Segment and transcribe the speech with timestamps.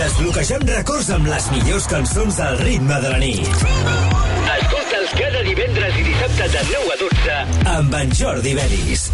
[0.00, 3.50] RAC 105 desbloquejant records amb les millors cançons del ritme de la nit.
[4.54, 7.40] Escolta'ls cada divendres i dissabte de 9 a 12.
[7.76, 9.10] Amb en Jordi Belis.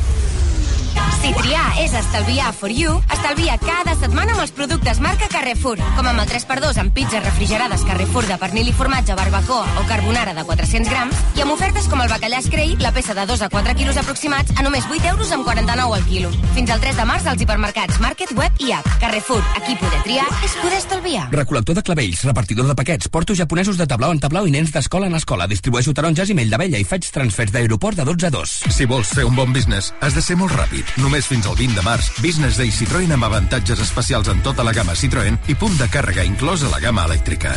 [1.26, 6.06] Si triar és estalviar for you, estalvia cada setmana amb els productes marca Carrefour, com
[6.06, 10.44] amb el 3x2 amb pizzas refrigerades Carrefour de pernil i formatge, barbacoa o carbonara de
[10.46, 13.74] 400 grams, i amb ofertes com el bacallà Screi, la peça de 2 a 4
[13.74, 16.30] quilos aproximats, a només 8 euros amb 49 al quilo.
[16.54, 18.86] Fins al 3 de març als hipermercats Market, Web i App.
[19.02, 21.26] Carrefour, aquí poder triar és poder estalviar.
[21.34, 25.10] Recol·lector de clavells, repartidor de paquets, portos japonesos de tablau en tablau i nens d'escola
[25.10, 25.50] en escola.
[25.50, 28.56] Distribueixo taronges i mell d'abella i faig transfers d'aeroport de 12 a 2.
[28.78, 30.94] Si vols fer un bon business, has de ser molt ràpid.
[31.02, 34.76] Només fins al 20 de març, Business Day Citroën amb avantatges especials en tota la
[34.76, 37.56] gamma Citroën i punt de càrrega inclòs a la gamma elèctrica.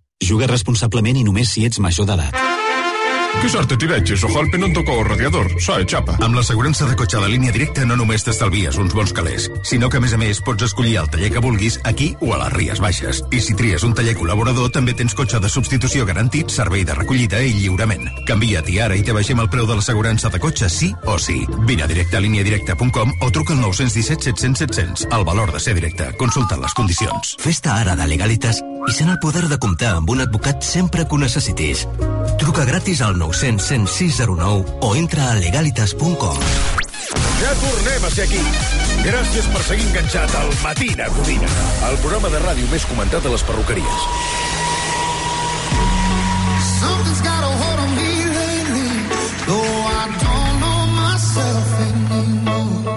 [0.21, 2.37] Juga responsablement i només si ets major d'edat.
[3.39, 6.17] Que sort ti veig, ojalá no em tocó el radiador, sabe, xapa.
[6.21, 9.97] Amb l'assegurança de cotxe de línia directa no només t'estalvies uns bons calés, sinó que
[9.97, 12.81] a més a més pots escollir el taller que vulguis aquí o a les Ries
[12.83, 13.23] Baixes.
[13.31, 17.41] I si tries un taller col·laborador també tens cotxe de substitució garantit, servei de recollida
[17.41, 18.11] i lliurament.
[18.27, 21.39] Canvia't i ara i te baixem el preu de l'assegurança de cotxe sí o sí.
[21.65, 25.07] Vine a directe a líniadirecta.com o truca al 917 700 700.
[25.09, 26.11] El valor de ser directe.
[26.19, 27.37] Consulta les condicions.
[27.39, 31.15] Festa ara de Legalitas i sent el poder de comptar amb un advocat sempre que
[31.15, 31.85] ho necessitis.
[32.41, 36.39] Truca gratis al 900 106 09 o entra a legalitas.com.
[37.41, 38.41] Ja tornem a ser aquí.
[39.01, 41.49] Gràcies per seguir enganxat al Matina Codina,
[41.89, 44.05] el programa de ràdio més comentat a les perruqueries.
[46.81, 48.89] Something's got a hold on me lately,
[49.49, 52.90] though I don't know myself anymore.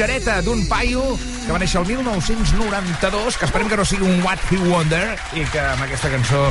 [0.00, 1.02] Lleugereta, d'un paio
[1.44, 5.44] que va néixer el 1992, que esperem que no sigui un What He Wonder, i
[5.52, 6.46] que amb aquesta cançó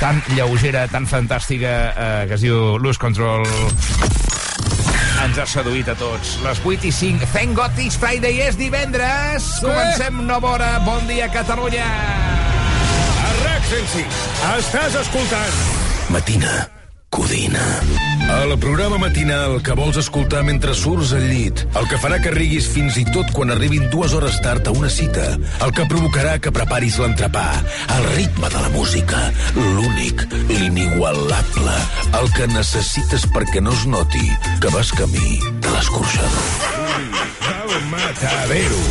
[0.00, 3.46] tan lleugera, tan fantàstica, eh, que es diu Lose Control,
[5.22, 6.34] ens ha seduït a tots.
[6.42, 7.30] Les 8 i 5.
[7.36, 9.46] Thank God it's Friday, és divendres.
[9.60, 9.68] Sí.
[9.68, 10.74] Comencem nova hora.
[10.82, 11.86] Bon dia, Catalunya.
[11.86, 14.20] A RAC 105,
[14.58, 15.64] estàs escoltant
[16.10, 16.66] Matina
[17.14, 18.07] Codina.
[18.28, 22.66] El programa matinal que vols escoltar mentre surts al llit, el que farà que riguis
[22.68, 25.24] fins i tot quan arribin dues hores tard a una cita,
[25.64, 27.46] el que provocarà que preparis l'entrepà,
[27.96, 29.22] el ritme de la música,
[29.56, 31.76] l'únic, l'inigualable,
[32.20, 34.26] el que necessites perquè no es noti
[34.60, 36.50] que vas camí de l'escorxador.
[37.48, 38.82] El matadero.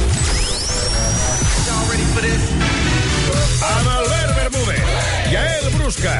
[3.68, 4.98] Amb Albert Bermúdez,
[5.30, 6.16] Yael Brusca,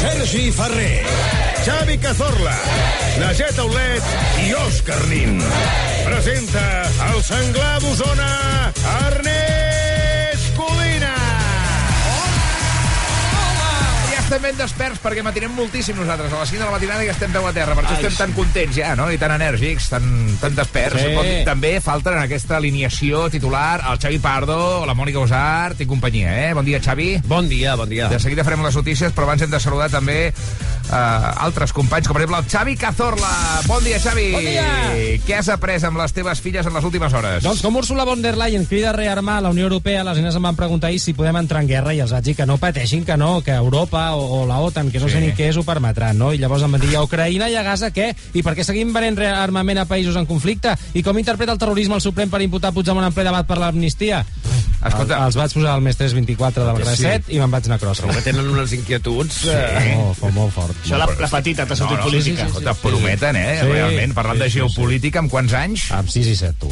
[0.00, 1.04] Sergi Ferrer,
[1.66, 2.54] Xavi Cazorla,
[3.18, 4.04] Najet Aulet
[4.44, 5.40] i Òscar Nin.
[6.06, 6.62] Presenta
[7.08, 8.28] el senglar d'Osona,
[9.08, 11.10] Ernest Codina.
[14.12, 16.30] Ja estem ben desperts perquè matinem moltíssim nosaltres.
[16.30, 17.74] A les 5 de la matinada ja estem peu a terra.
[17.74, 19.10] Per això estem tan contents ja, no?
[19.10, 20.06] I tan enèrgics, tan,
[20.38, 21.02] tan desperts.
[21.02, 21.42] Sí.
[21.50, 26.54] També falten en aquesta alineació titular el Xavi Pardo, la Mònica Osart i companyia, eh?
[26.54, 27.16] Bon dia, Xavi.
[27.26, 28.06] Bon dia, bon dia.
[28.14, 30.30] De seguida farem les notícies, però abans hem de saludar també
[30.90, 33.30] uh, altres companys, com per exemple el Xavi Cazorla.
[33.66, 34.26] Bon dia, Xavi.
[34.32, 34.66] Bon dia.
[35.26, 37.42] Què has après amb les teves filles en les últimes hores?
[37.44, 40.42] Doncs com Ursula von der Leyen crida a rearmar la Unió Europea, les nenes em
[40.48, 43.04] van preguntar ahir si podem entrar en guerra i els vaig dir que no pateixin,
[43.04, 45.12] que no, que Europa o, o la OTAN, que no Sí.
[45.16, 46.32] sé ni què és, ho permetran, no?
[46.34, 48.10] I llavors em van dir, a Ucraïna i a Gaza què?
[48.34, 50.74] I per què seguim venent rearmament a països en conflicte?
[50.94, 54.24] I com interpreta el terrorisme el Suprem per imputar Puigdemont en ple debat per l'amnistia?
[54.84, 55.16] Escolta.
[55.16, 56.82] El, els vaig posar al mes 324 del Sí.
[56.84, 58.06] Grasset i me'n vaig anar a crossa.
[58.12, 59.38] Que tenen unes inquietuds...
[59.46, 59.94] Sí.
[59.96, 60.76] Oh, fou molt fort.
[60.84, 62.46] Això la, la petita t'ha sortit política.
[62.46, 63.56] Escolta, prometen, eh?
[63.62, 63.70] Sí.
[63.72, 64.64] Realment, parlant de Sí, sí, sí.
[64.66, 65.88] geopolítica, amb quants anys?
[65.96, 66.70] Amb 6 i 7, tu.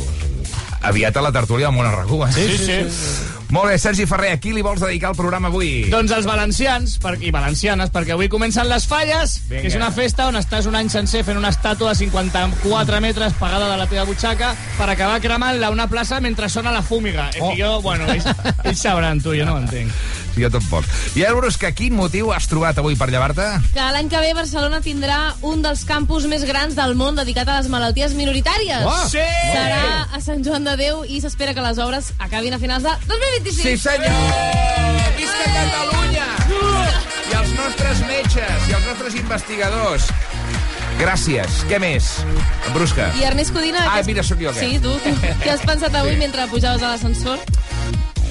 [0.85, 2.33] Aviat a la tertúlia del món arracú, eh?
[2.37, 3.34] Sí, sí, sí.
[3.53, 5.85] Molt bé, Sergi Ferrer, a qui li vols dedicar el programa avui?
[5.93, 9.63] Doncs els valencians per, i valencianes, perquè avui comencen les falles, Vinga.
[9.63, 13.37] que és una festa on estàs un any sencer fent una estàtua de 54 metres
[13.39, 17.31] pagada de la teva butxaca per acabar cremant-la a una plaça mentre sona la fúmiga.
[17.41, 17.53] Oh.
[17.53, 18.27] I jo, bueno, ells,
[18.65, 19.93] ells sabran, tu, jo no ho entenc.
[20.39, 20.85] Jo tampoc.
[21.17, 23.47] I Euros, que quin motiu has trobat avui per llevar-te?
[23.75, 27.59] que l'any que ve Barcelona tindrà un dels campus més grans del món dedicat a
[27.61, 28.85] les malalties minoritàries.
[28.85, 29.05] Uah!
[29.09, 29.23] Sí!
[29.53, 32.93] Serà a Sant Joan de Déu i s'espera que les obres acabin a finals de
[33.07, 33.63] 2026.
[33.63, 35.15] Sí, senyor!
[35.17, 36.29] Visca Catalunya!
[37.31, 40.09] I els nostres metges, i els nostres investigadors.
[40.99, 41.65] Gràcies.
[41.67, 42.07] Què més?
[42.75, 43.09] Brusca.
[43.19, 43.81] I Ernest Codina...
[43.83, 44.61] Ah, has- mira, sóc jo, què?
[44.63, 44.93] Sí, tu.
[45.03, 45.11] tu.
[45.43, 46.21] Què has pensat avui Sí.
[46.21, 47.41] mentre pujaves a l'ascensor?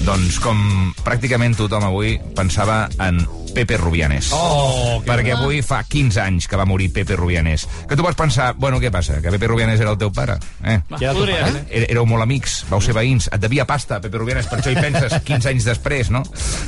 [0.04, 0.58] Doncs com
[1.00, 3.22] pràcticament tothom avui pensava en
[3.54, 4.30] Pepe Rubianes.
[4.34, 5.44] Oh, que Perquè bo.
[5.46, 7.66] avui fa 15 anys que va morir Pepe Rubianes.
[7.88, 9.20] Que tu pots pensar, bueno, què passa?
[9.22, 10.36] Que Pepe Rubianes era el teu pare?
[10.64, 10.80] Eh?
[10.98, 11.64] Era el teu pare?
[11.70, 14.78] Era- Éreu molt amics, vau ser veïns, et devia pasta, Pepe Rubianes, per això hi
[14.80, 16.24] penses 15 anys després, no?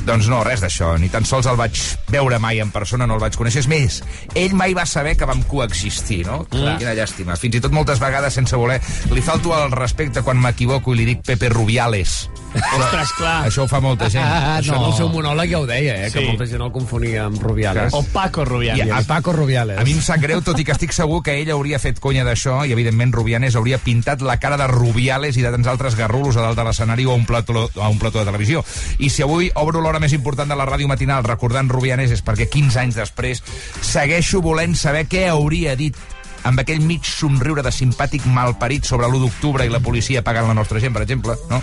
[0.07, 1.75] Doncs no, res d'això, ni tan sols el vaig
[2.09, 3.59] veure mai en persona, no el vaig conèixer.
[3.65, 3.99] És més,
[4.35, 6.45] ell mai va saber que vam coexistir, no?
[6.49, 6.77] Clar.
[6.79, 7.35] Quina llàstima.
[7.37, 8.79] Fins i tot moltes vegades, sense voler,
[9.11, 12.29] li falto al respecte quan m'equivoco i li dic Pepe Rubiales.
[12.55, 13.45] Ostres, clar.
[13.49, 14.23] Això ho fa molta gent.
[14.23, 14.85] Ah, Això no.
[14.85, 17.93] en el seu monòleg ja ho deia, eh, que molta gent el confonia amb Rubiales.
[17.97, 18.87] O Paco Rubiales.
[18.87, 19.77] I a- Paco Rubiales.
[19.79, 22.23] A mi em sap greu, tot i que estic segur que ell hauria fet conya
[22.27, 26.37] d'això i, evidentment, Rubianes hauria pintat la cara de Rubiales i de tants altres garrulos
[26.37, 28.63] a dalt de l'escenari o a un, plató, a un plató de televisió.
[28.99, 32.47] I si avui obro l'hora més important de la ràdio matinal recordant Rubianes és perquè
[32.49, 33.41] 15 anys després
[33.81, 35.95] segueixo volent saber què hauria dit
[36.47, 40.55] amb aquell mig somriure de simpàtic malparit sobre l'1 d'octubre i la policia pagant la
[40.57, 41.61] nostra gent, per exemple, no?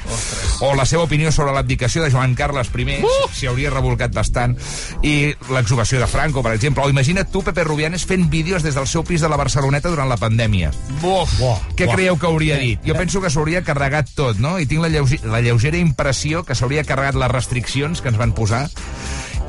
[0.65, 3.29] O la seva opinió sobre l'abdicació de Joan Carles I, uh!
[3.33, 4.57] si hauria revolcat bastant,
[5.03, 6.85] i l'exhumació de Franco, per exemple.
[6.85, 10.09] O imagina't tu, Pepe Rubianes, fent vídeos des del seu pis de la Barceloneta durant
[10.09, 10.73] la pandèmia.
[11.01, 11.39] Buf.
[11.79, 12.81] Què creieu que hauria dit?
[12.85, 14.59] Jo penso que s'hauria carregat tot, no?
[14.59, 18.35] I tinc la, lleuge la lleugera impressió que s'hauria carregat les restriccions que ens van
[18.37, 18.67] posar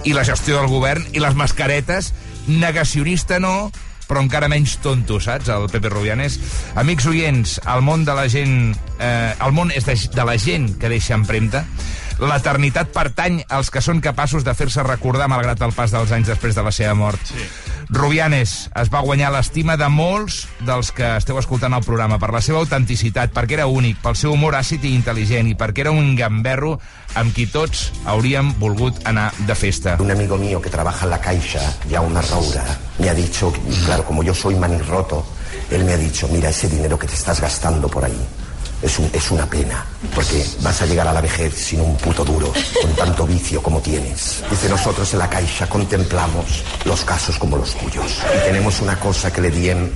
[0.05, 2.13] i la gestió del govern i les mascaretes.
[2.47, 3.71] Negacionista no,
[4.07, 6.39] però encara menys tonto, saps, el Pepe Rubianes.
[6.79, 8.75] Amics oients, el món de la gent...
[8.99, 11.65] Eh, el món és de, de la gent que deixa empremta.
[12.15, 16.55] L'eternitat pertany als que són capaços de fer-se recordar malgrat el pas dels anys després
[16.55, 17.19] de la seva mort.
[17.27, 17.43] Sí.
[17.89, 22.41] Rubianes es va guanyar l'estima de molts dels que esteu escoltant el programa per la
[22.41, 26.15] seva autenticitat, perquè era únic, pel seu humor àcid i intel·ligent i perquè era un
[26.15, 26.77] gamberro
[27.19, 29.97] amb qui tots hauríem volgut anar de festa.
[29.99, 32.65] Un amigo mío que trabaja en la Caixa, Jaume Roura,
[32.99, 33.51] me ha dicho,
[33.85, 35.25] claro, como yo soy manirroto,
[35.69, 38.44] él me ha dicho, mira, ese dinero que te estás gastando por ahí
[38.85, 42.23] es, un- es una pena, porque vas a llegar a la vejez sin un puto
[42.23, 42.51] duro,
[42.81, 44.43] con tanto vicio como tienes.
[44.49, 49.31] Dice, nosotros en la Caixa contemplamos los casos como los tuyos y tenemos una cosa
[49.33, 49.91] que le dien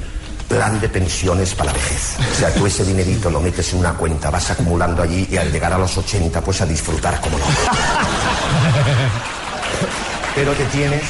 [0.48, 2.16] plan de pensiones para la vejez.
[2.20, 5.52] O sea, tú ese dinerito lo metes en una cuenta, vas acumulando allí y al
[5.52, 7.46] llegar a los 80 pues a disfrutar como no.
[10.36, 11.04] Pero te tienes,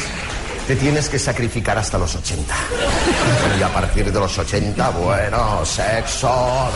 [0.70, 2.56] te tienes que sacrificar hasta los 80.
[3.58, 6.70] Y a partir de los 80, bueno, sexo.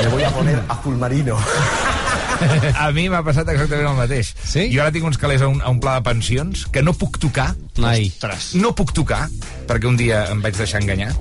[0.00, 1.36] Me voy a poner azul marino.
[2.74, 4.32] A mi m'ha passat exactament el mateix.
[4.48, 4.64] Sí?
[4.72, 7.20] Jo ara tinc uns calés a un, a un pla de pensions que no puc
[7.20, 7.50] tocar.
[7.84, 8.08] Ai.
[8.56, 9.26] No puc tocar,
[9.68, 11.12] perquè un dia em vaig deixar enganyar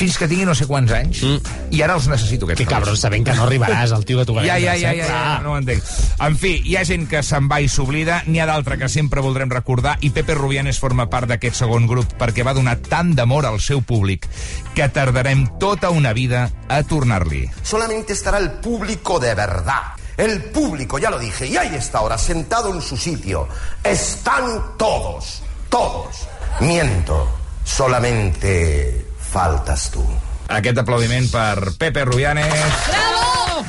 [0.00, 1.56] fins que tingui no sé quants anys mm.
[1.76, 4.46] i ara els necessito aquests Que cabrón, sabent que no arribaràs al tio que tocarà.
[4.48, 5.84] ja, ja, ja, ja, ja, no ho entenc.
[6.24, 9.24] En fi, hi ha gent que se'n va i s'oblida, n'hi ha d'altra que sempre
[9.24, 13.48] voldrem recordar, i Pepe Rubianes forma part d'aquest segon grup perquè va donar tant d'amor
[13.48, 14.28] al seu públic
[14.74, 17.44] que tardarem tota una vida a tornar-li.
[17.62, 19.96] Solamente estará el público de verdad.
[20.16, 23.48] El público, ya lo dije, y ahí está ahora, sentado en su sitio.
[23.82, 26.28] Están todos, todos.
[26.60, 27.26] Miento,
[27.64, 30.04] solamente faltas tú.
[30.50, 32.50] Aquest aplaudiment per Pepe Rubianes.
[32.88, 33.64] Bravo!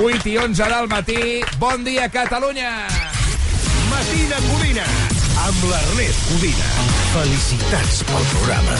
[0.00, 1.20] 8 i 11 del matí.
[1.58, 2.72] Bon dia, Catalunya!
[3.90, 4.88] Matina Codina,
[5.46, 6.74] amb l'Ernest Codina.
[7.14, 8.78] Felicitats pel programa.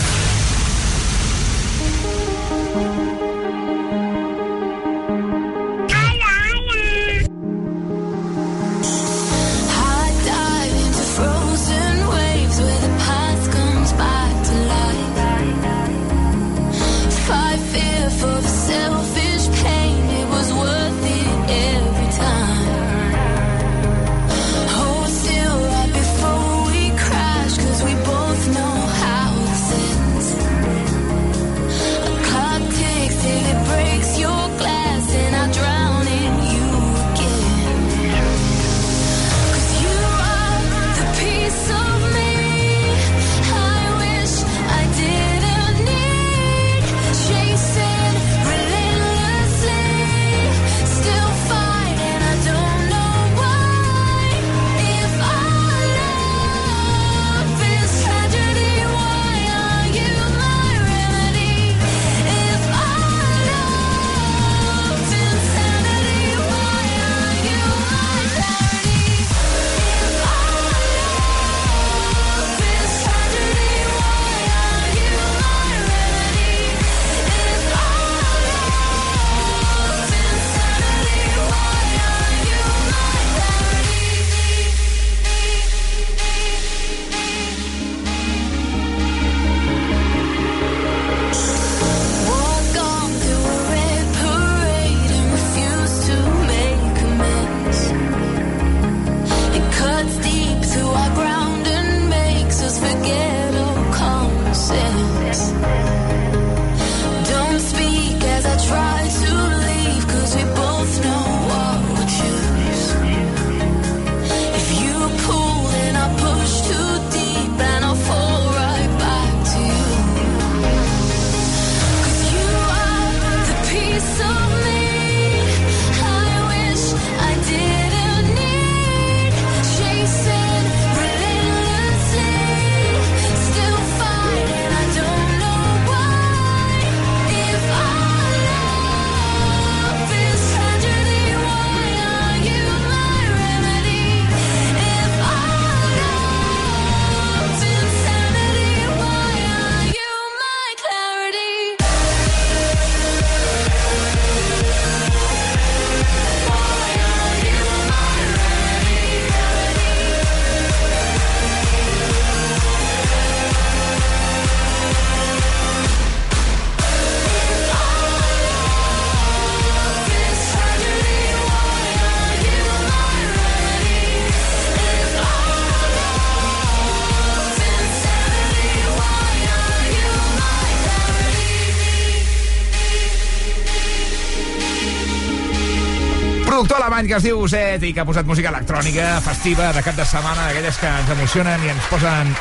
[187.00, 190.04] Alemany que es diu Zed i que ha posat música electrònica festiva de cap de
[190.04, 192.35] setmana, d'aquelles que ens emocionen i ens posen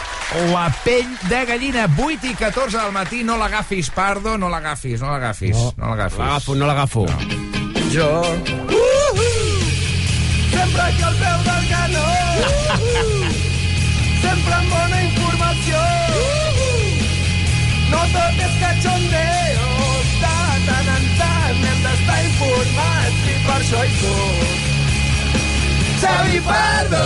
[0.52, 1.86] la pell de gallina.
[1.96, 6.20] 8 i 14 del matí, no l'agafis, Pardo, no l'agafis, no l'agafis, no, no l'agafis.
[6.20, 7.06] L'agafo, no l'agafo.
[7.94, 8.12] Jo...
[10.52, 12.06] Sempre aquí al peu del canó.
[14.26, 15.86] Sempre amb bona informació.
[17.94, 19.49] No tot és cachondeo.
[22.70, 24.46] Informats i per això hi soc.
[26.00, 27.06] Xavi Pardo!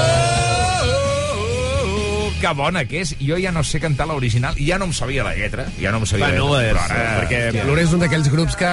[2.43, 3.13] Que bona que és.
[3.24, 4.58] Jo ja no sé cantar l'original.
[4.60, 5.63] Ja no em sabia la lletra.
[5.79, 6.82] Ja no em sabia Bueno, la lletra.
[6.84, 7.13] és, però ara...
[7.22, 7.63] perquè Hòstia.
[7.63, 8.72] Blur és un d'aquells grups que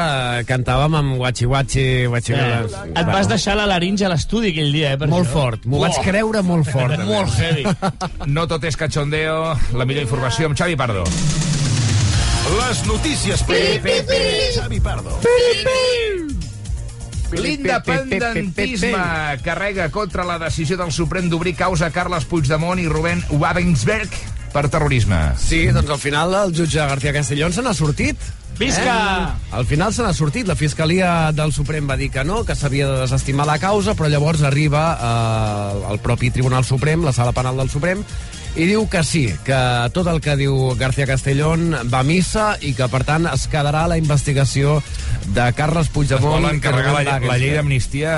[0.49, 2.64] cantàvem amb Guachi Guachi, Guachi Eh,
[2.99, 4.99] et vas deixar la laringe a l'estudi aquell dia, eh?
[4.99, 5.32] Per Molt això.
[5.37, 6.99] fort, m'ho vaig creure molt fort.
[7.06, 7.64] Molt heavy.
[8.35, 9.54] No tot és cachondeo.
[9.78, 11.04] La millor informació amb Xavi Pardo.
[12.50, 14.25] Les notícies per Pi, pi, pi.
[14.59, 15.20] Xavi Pardo.
[17.31, 24.11] L'independentisme carrega contra la decisió del Suprem d'obrir causa a Carles Puigdemont i Rubén Wabensberg
[24.51, 25.19] per terrorisme.
[25.39, 28.19] Sí, doncs al final el jutge García Castellón se n'ha sortit.
[28.59, 28.93] Visca!
[28.93, 29.55] Eh?
[29.57, 30.49] Al final se n'ha sortit.
[30.49, 34.11] La Fiscalia del Suprem va dir que no, que s'havia de desestimar la causa, però
[34.11, 38.03] llavors arriba eh, el propi Tribunal Suprem, la Sala Penal del Suprem,
[38.59, 39.59] i diu que sí, que
[39.95, 43.85] tot el que diu García Castellón va a missa i que, per tant, es quedarà
[43.88, 44.80] la investigació
[45.30, 48.14] de Carles Es Puigdemont volen i carregar la, la llei d'amnistia...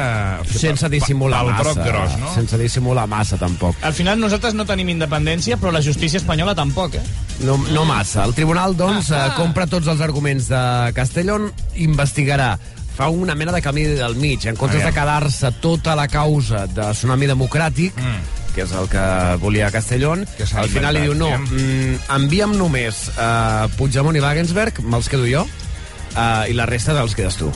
[0.47, 1.85] sigui, sense pel- dissimular pel broc massa.
[1.91, 2.33] gros, no?
[2.35, 3.77] Sense dissimular massa, tampoc.
[3.85, 7.05] Al final nosaltres no tenim independència, però la justícia espanyola tampoc, eh?
[7.45, 8.25] No, no massa.
[8.25, 9.27] El tribunal, doncs, Ah, ah.
[9.29, 10.63] eh, compra tots els arguments de
[10.97, 12.55] Castellón, investigarà
[12.93, 14.45] fa una mena de camí del mig.
[14.47, 18.41] En comptes de quedar-se tota la causa de Tsunami Democràtic, Mm.
[18.55, 19.03] Que és el que
[19.43, 24.83] volia Castellón, Que al final li diu, no, mm, envia'm només uh, Puigdemont i Wagensberg,
[24.85, 27.51] me'ls quedo jo, uh, i la resta te'ls quedes tu.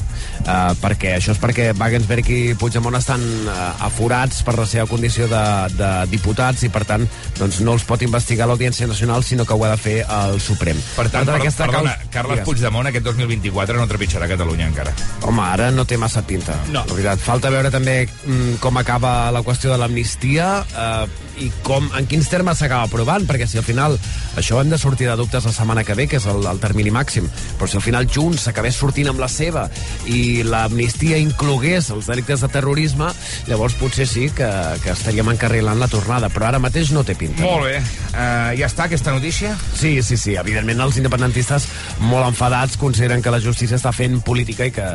[0.46, 3.54] Uh, perquè això és perquè Wagensberg i Puigdemont estan uh,
[3.86, 5.42] aforats per la seva condició de,
[5.74, 7.02] de diputats i per tant
[7.38, 10.78] doncs, no els pot investigar l'Audiència Nacional sinó que ho ha de fer el Suprem.
[10.94, 12.46] Per tant, per, aquesta perdona, causa- Carles Digues.
[12.46, 14.94] Puigdemont aquest 2024 no trepitjarà Catalunya encara.
[15.26, 16.54] Home, ara no té massa pinta.
[16.70, 16.84] No.
[16.86, 21.90] La veritat, falta veure també mm, com acaba la qüestió de l'amnistia eh, i com,
[21.98, 23.98] en quins termes s'acaba aprovant, perquè si al final
[24.40, 26.92] això hem de sortir de dubtes la setmana que ve, que és el, el termini
[26.94, 27.26] màxim,
[27.58, 29.66] però si al final Junts s'acabés sortint amb la seva
[30.08, 30.15] i
[30.46, 33.08] l'amnistia inclogués els delictes de terrorisme,
[33.48, 34.48] llavors potser sí que,
[34.84, 37.42] que estaríem encarrilant la tornada, però ara mateix no té pinta.
[37.44, 37.80] Molt bé.
[38.12, 39.54] Uh, ja està, aquesta notícia?
[39.76, 40.36] Sí, sí, sí.
[40.40, 41.68] Evidentment, els independentistes
[42.00, 44.86] molt enfadats consideren que la justícia està fent política i que,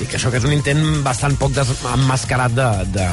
[0.00, 3.06] i que això que és un intent bastant poc des- emmascarat de, de,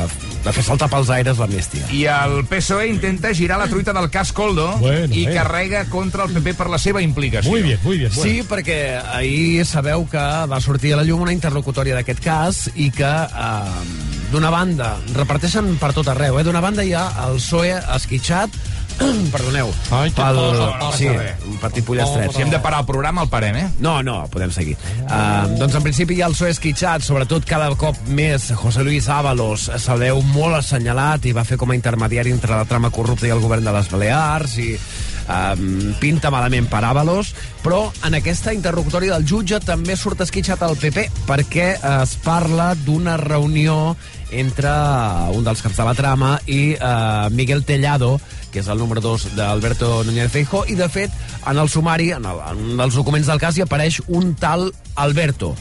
[0.45, 1.87] de fer saltar pels aires l'amnistia.
[1.95, 5.33] I el PSOE intenta girar la truita del cas Coldo Bueno, i eh.
[5.35, 7.51] carrega contra el PP per la seva implicació.
[7.51, 8.11] Muy bien, muy bien.
[8.13, 8.23] Bueno.
[8.31, 8.77] Sí, perquè
[9.13, 14.07] ahir sabeu que va sortir a la llum una interlocutòria d'aquest cas i que, eh,
[14.31, 16.43] d'una banda, reparteixen per tot arreu, eh?
[16.43, 18.51] D'una banda hi ha el PSOE esquitxat,
[19.33, 20.39] perdoneu, Ai, que pel,
[20.97, 22.33] sí, un partit pollastret.
[22.33, 23.67] Si hem de parar el programa, el parem, eh?
[23.79, 24.75] No, no, podem seguir.
[25.05, 29.07] Uh, doncs en principi hi ha el PSOE esquitxat, sobretot cada cop més José Luis
[29.07, 33.29] Ábalos se veu molt assenyalat i va fer com a intermediari entre la trama corrupta
[33.29, 34.73] i el govern de les Balears i
[35.99, 41.07] pinta malament per Ábalos, però en aquesta interlocutòria del jutge també surt esquitxat el PP
[41.27, 43.95] perquè es parla d'una reunió
[44.31, 44.69] entre
[45.33, 48.19] un dels caps de la trama i uh, Miguel Tellado,
[48.51, 51.11] que és el número 2 d'Alberto Núñez Feijóo, i de fet,
[51.47, 54.71] en el sumari, en, el, en un dels documents del cas, hi apareix un tal
[54.95, 55.53] Alberto,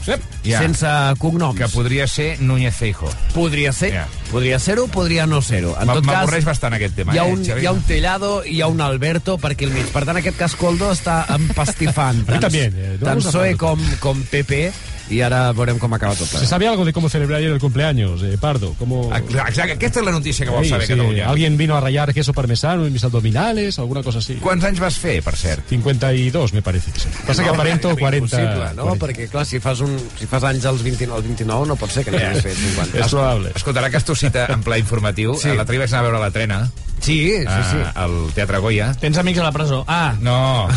[0.43, 0.59] Ja.
[0.59, 0.87] sense
[1.19, 1.59] cognoms.
[1.59, 3.09] Que podria ser Núñez Feijo.
[3.33, 4.07] Podria ser, Ja.
[4.31, 5.75] podria ser-ho, podria no ser-ho.
[5.79, 7.61] En tot cas, bastant aquest tema, hi ha, eh, un, Xavi?
[7.61, 9.85] hi ha un Tellado i hi ha un Alberto per aquí al mig.
[9.93, 13.57] Per tant, aquest cas Coldo està empastifant tant, eh, tant PSOE hablar.
[13.57, 14.71] com, com PP
[15.09, 18.21] i ara veurem com acaba tot ¿Se sabe algo de cómo celebrar ayer el cumpleaños,
[18.23, 18.73] eh, Pardo?
[18.77, 19.09] ¿Cómo...
[19.15, 21.29] Exacte, aquesta és la notícia que vol Sí, saber sí, Catalunya.
[21.29, 23.79] ¿Alguien vino a rayar queso parmesano en mis abdominales?
[23.79, 24.35] ¿Alguna cosa así?
[24.35, 25.63] Quants anys vas fer, per cert?
[25.69, 26.91] 52, me parece.
[26.91, 27.09] que sí.
[27.25, 28.17] Que No, aparento és 40...
[28.17, 28.83] impossible, no?
[28.97, 29.05] 40.
[29.05, 32.03] Perquè, clar, si fas, un, si fas anys als 29, als 29 no pot ser
[32.03, 32.99] que n'hagis fet 50.
[32.99, 33.51] És probable.
[33.55, 35.35] Escoltarà que tu cita en ple informatiu.
[35.39, 35.49] Sí.
[35.49, 36.59] Dia vaig anar a veure la trena.
[36.99, 37.77] Sí, sí, sí.
[37.83, 38.91] a- al Teatre Goya.
[38.99, 39.83] Tens amics a la presó.
[39.87, 40.67] Ah, No,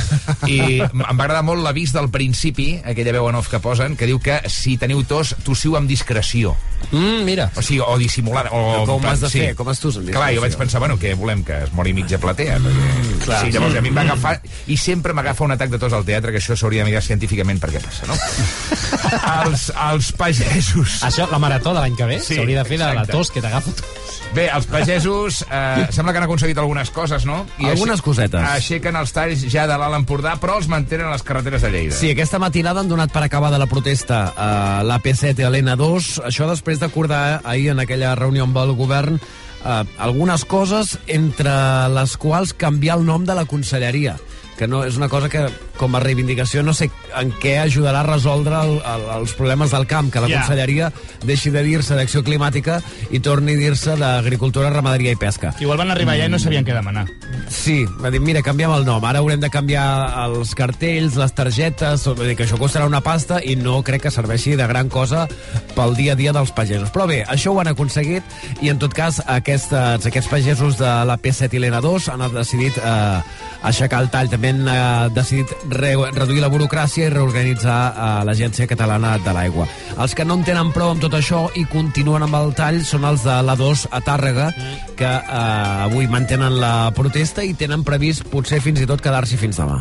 [0.47, 4.07] i em va agradar molt l'avís del principi, aquella veu en off que posen, que
[4.07, 6.57] diu que si teniu tos, tossiu amb discreció.
[6.93, 7.51] Mm, mira.
[7.57, 8.51] O sigui, o dissimulada.
[8.53, 9.55] O, Com has de fer?
[9.57, 12.19] Com has tu amb Clar, jo vaig pensar, bueno, què volem, que es mori mitja
[12.19, 12.59] platea?
[12.61, 13.25] Perquè...
[13.25, 13.41] clar.
[13.45, 14.41] sí, llavors a mi em va agafar...
[14.71, 17.61] I sempre m'agafa un atac de tos al teatre, que això s'hauria de mirar científicament
[17.61, 18.17] per què passa, no?
[19.47, 21.01] els, els pagesos...
[21.07, 23.13] Això, la marató de l'any que ve, Sí, s'hauria de fer de la exacte.
[23.13, 23.85] tos que t'agafa tu.
[24.35, 27.41] Bé, els pagesos eh, sembla que han aconseguit algunes coses, no?
[27.59, 28.45] Algunes aixec- cosetes.
[28.53, 31.97] Aixequen els talls ja de l'Alt Empordà, però els mantenen a les carreteres de Lleida.
[31.99, 34.49] Sí, aquesta matinada han donat per acabada la protesta a
[34.87, 36.21] l'AP7 i a l'N2.
[36.31, 41.53] Això després d'acordar ahir en aquella reunió amb el govern eh, algunes coses, entre
[41.91, 44.15] les quals canviar el nom de la conselleria
[44.61, 45.47] que no és una cosa que,
[45.81, 49.87] com a reivindicació, no sé en què ajudarà a resoldre el, el, els problemes del
[49.89, 50.43] camp, que la Ja.
[50.43, 50.91] conselleria
[51.25, 55.55] deixi de dir-se d'acció climàtica i torni a dir-se d'agricultura, ramaderia i pesca.
[55.61, 57.07] igual van arribar allà i no sabien què demanar.
[57.49, 59.87] Sí, va dir, mira, canviem el nom, ara haurem de canviar
[60.27, 64.55] els cartells, les targetes, dir que això costarà una pasta i no crec que serveixi
[64.61, 65.27] de gran cosa
[65.75, 66.91] pel dia a dia dels pagesos.
[66.93, 68.23] Però bé, això ho han aconseguit
[68.61, 73.21] i en tot cas aquestes, aquests pagesos de la P7 i l'N2 han decidit eh,
[73.63, 78.69] aixecar el tall, també han eh, decidit re reduir la burocràcia i reorganitzar eh, l'Agència
[78.71, 79.67] Catalana de l'Aigua.
[80.01, 83.07] Els que no en tenen prou amb tot això i continuen amb el tall són
[83.09, 84.51] els de l'A2 a Tàrrega,
[84.99, 89.63] que eh, avui mantenen la protesta i tenen previst potser fins i tot quedar-s'hi fins
[89.63, 89.81] demà.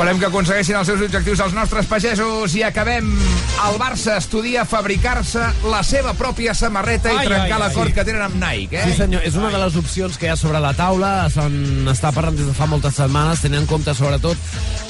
[0.00, 3.10] Esperem que aconsegueixin els seus objectius els nostres pagesos i acabem.
[3.66, 7.60] El Barça estudia fabricar-se la seva pròpia samarreta Ai, i trencar ai, ai.
[7.66, 8.86] l'acord que tenen amb Nike, eh?
[8.88, 11.28] Sí, senyor, és una de les opcions que hi ha sobre la taula.
[11.28, 14.40] Se'n està parlant des de fa moltes setmanes, tenint en compte, sobretot,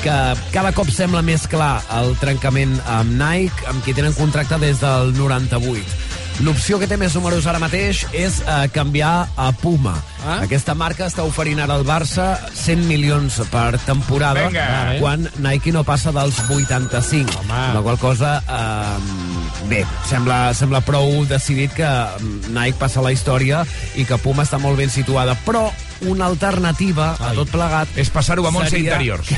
[0.05, 0.17] que
[0.55, 5.11] cada cop sembla més clar el trencament amb Nike, amb qui tenen contracte des del
[5.19, 6.20] 98.
[6.41, 9.93] L'opció que té més números ara mateix és eh, canviar a Puma.
[10.25, 10.39] Ah?
[10.47, 14.65] Aquesta marca està oferint ara al Barça 100 milions per temporada, Vinga.
[15.03, 17.43] quan Nike no passa dels 85.
[17.43, 17.61] Home.
[17.77, 23.61] La qual cosa, eh, bé, sembla, sembla prou decidit que mm, Nike passa la història
[24.01, 25.37] i que Puma està molt ben situada.
[25.45, 25.67] Però
[26.09, 27.93] una alternativa a tot plegat...
[28.01, 29.29] És passar-ho a Montse seria- Interiors.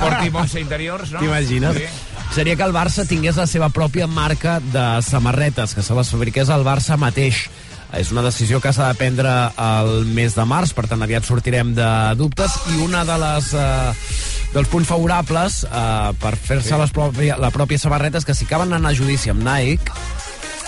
[0.00, 1.20] Porti Montse Interiors, no?
[1.20, 1.76] T'imagines?
[1.76, 1.92] Sí.
[2.32, 6.48] Seria que el Barça tingués la seva pròpia marca de samarretes, que se les fabriqués
[6.48, 7.42] el Barça mateix.
[7.92, 9.28] És una decisió que s'ha de prendre
[9.60, 13.50] el mes de març, per tant aviat sortirem de dubtes, i una de les...
[13.52, 13.92] Eh,
[14.52, 17.28] dels punts favorables eh, per fer-se sí.
[17.40, 19.88] la pròpia samarreta és que si acaben anant a judici amb Nike,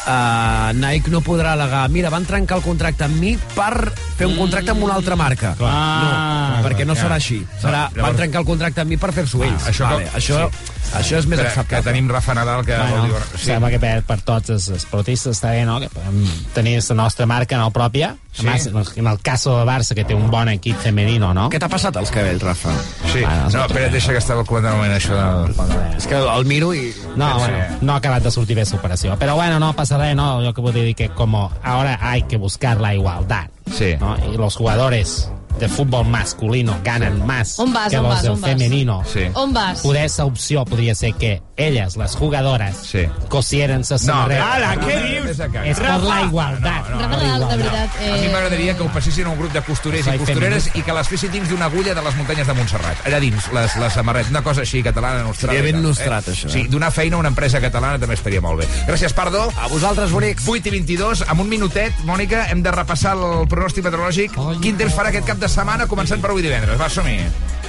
[0.08, 4.38] uh, Nike no podrà al·legar mira, van trencar el contracte amb mi per fer un
[4.40, 5.52] contracte amb una altra marca.
[5.60, 5.74] Clar.
[5.74, 7.04] no, Ah, perquè no clar.
[7.04, 7.42] serà així.
[7.60, 9.68] Serà, llavors- van trencar el contracte amb mi per fer-s'ho ells.
[9.68, 10.73] això vale, com- això, sí.
[10.92, 11.76] Això és més Que- acceptable.
[11.84, 13.22] que tenim Rafa Nadal, que Bueno, vol dir...
[13.38, 13.44] sí.
[13.46, 17.26] Sembla que per, per tots els esportistes està bé, no?, que podem tenir la nostra
[17.26, 18.16] marca no pròpia.
[18.32, 18.40] Sí.
[18.48, 21.48] Además, en el- en el cas del Barça, que té un bon equip femenino, no?
[21.50, 22.70] Què t'ha passat als cabells, Rafa?
[23.12, 23.20] Sí.
[23.52, 25.96] No, espera, deixa que estava comentant un moment això del...
[25.96, 26.92] És que el miro i...
[27.16, 29.16] No, bueno, no ha acabat de sortir bé la operació.
[29.18, 30.42] Però bueno, no pasa res, no.
[30.42, 33.46] Yo que puedo decir que como ahora hay que buscar la igualdad.
[33.72, 33.94] Sí.
[34.00, 34.16] ¿no?
[34.32, 38.32] Y los jugadores de fútbol masculino ganan más On vas, que on los vas, del
[38.32, 38.50] on vas?
[38.50, 39.02] femenino.
[39.12, 39.20] Sí.
[39.34, 39.80] On vas?
[39.80, 43.06] Poder esa opción podría ser que ellas, las jugadoras, Sí.
[43.28, 44.52] cosieran sa No, samarreta.
[44.54, 45.38] ala, què dius?
[45.64, 46.90] És per la igualtat.
[46.90, 47.16] No, no, no.
[47.16, 47.90] Nadal, de veritat...
[48.14, 50.78] A mi m'agradaria que ho passessin un grup de costurers i costureres feminista.
[50.78, 53.04] i que les fessin dins d'una agulla de les muntanyes de Montserrat.
[53.06, 54.30] Allà dins, les, les samarretes.
[54.30, 55.52] Una cosa així, catalana, nostra.
[55.52, 56.52] Seria ben nostrat, això, eh?
[56.52, 58.68] Sí, donar feina a una empresa catalana també estaria molt bé.
[58.88, 59.52] Gràcies, Pardo.
[59.56, 60.42] A vosaltres, bonics.
[60.48, 64.32] 8 i 22, amb un minutet, Mònica, hem de repassar el pronòstic meteorològic.
[64.60, 66.78] Quin temps farà aquest cap de setmana, començant per avui divendres?
[66.80, 67.18] Va, som-hi.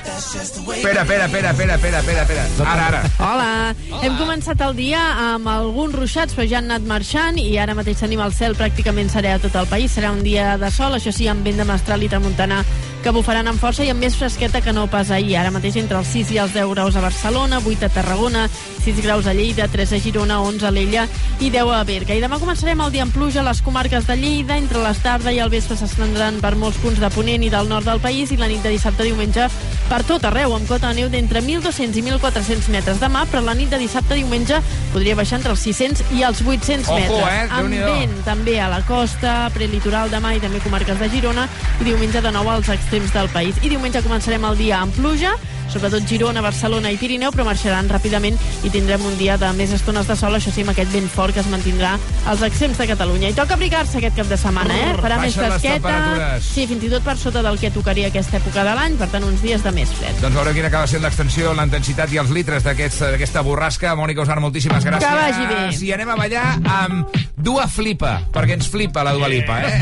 [0.06, 2.72] Espera, espera, espera, espera, espera, espera, espera.
[2.72, 3.00] Ara, ara.
[3.20, 7.74] Hola, hem començat el dia amb alguns ruixats, però ja han anat marxant i ara
[7.76, 9.96] mateix tenim el cel pràcticament serè a tot el país.
[9.98, 12.62] Serà un dia de sol, això sí, amb vent de mestral i tramuntana
[13.04, 15.36] que bufaran amb força i amb més fresqueta que no pas ahir.
[15.42, 18.48] Ara mateix entre els 6 i els 10 graus a Barcelona, 8 a Tarragona,
[18.86, 21.08] 6 graus a Lleida, 3 a Girona, 11 a l'Ella
[21.42, 22.14] i 10 a Berga.
[22.14, 24.60] I demà començarem el dia amb pluja a les comarques de Lleida.
[24.62, 27.90] Entre les tarda i el vespre s'estendran per molts punts de Ponent i del nord
[27.90, 29.48] del país i la nit de dissabte a diumenge
[29.90, 33.54] per tot arreu, amb cota de neu d'entre 1.200 i 1.400 metres demà, però la
[33.58, 34.62] nit de dissabte a diumenge
[34.94, 37.26] podria baixar entre els 600 i els 800 Ojo, metres.
[37.26, 37.50] eh?
[37.58, 41.50] amb vent també a la costa, prelitoral demà i també comarques de Girona,
[41.82, 43.58] i diumenge de nou als extrems del país.
[43.64, 45.36] I diumenge començarem el dia amb pluja,
[45.72, 50.08] sobretot Girona, Barcelona i Pirineu, però marxaran ràpidament i tindrem un dia de més estones
[50.08, 51.96] de sol, això sí, amb aquest vent fort que es mantindrà
[52.30, 53.30] als extrems de Catalunya.
[53.32, 54.94] I toca abrigar-se aquest cap de setmana, eh?
[55.02, 55.96] Farà més fresqueta,
[56.44, 59.24] sí, fins i tot per sota del que tocaria aquesta època de l'any, per tant,
[59.28, 60.22] uns dies de més fred.
[60.24, 63.96] Doncs veurem quina acaba sent l'extensió, la intensitat i els litres d'aquesta borrasca.
[63.96, 65.06] Mònica Usar, moltíssimes gràcies.
[65.06, 65.62] Que vagi bé.
[65.86, 66.48] I anem a ballar
[66.82, 69.76] amb Dua Flipa, perquè ens flipa la Dua Lipa, eh?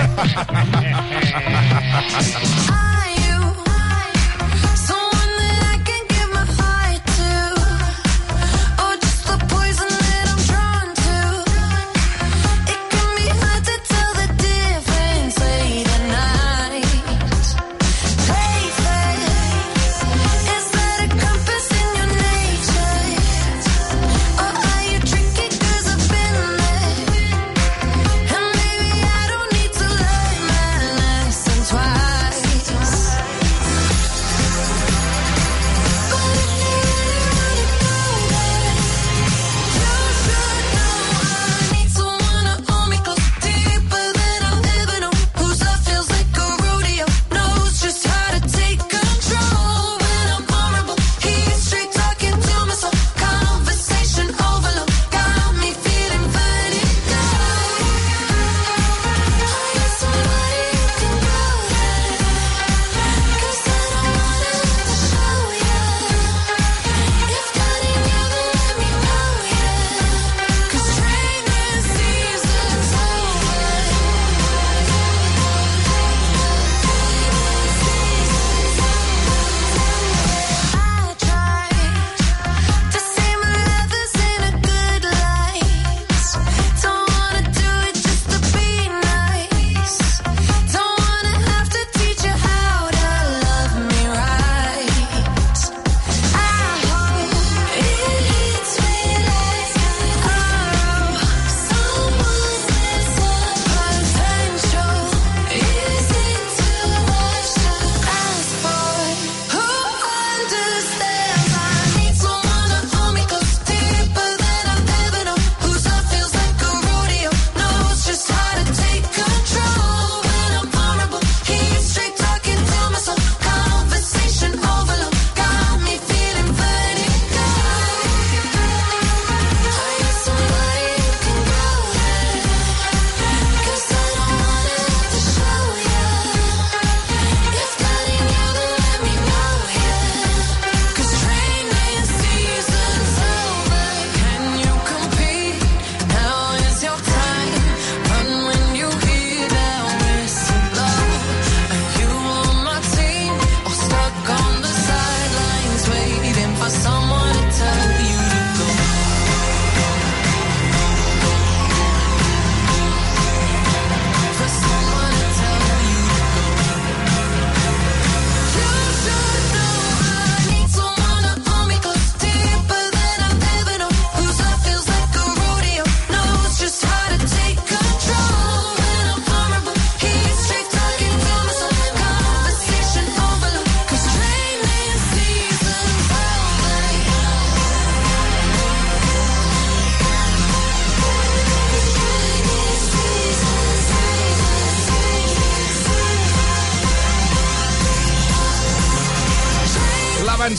[2.14, 2.80] Twice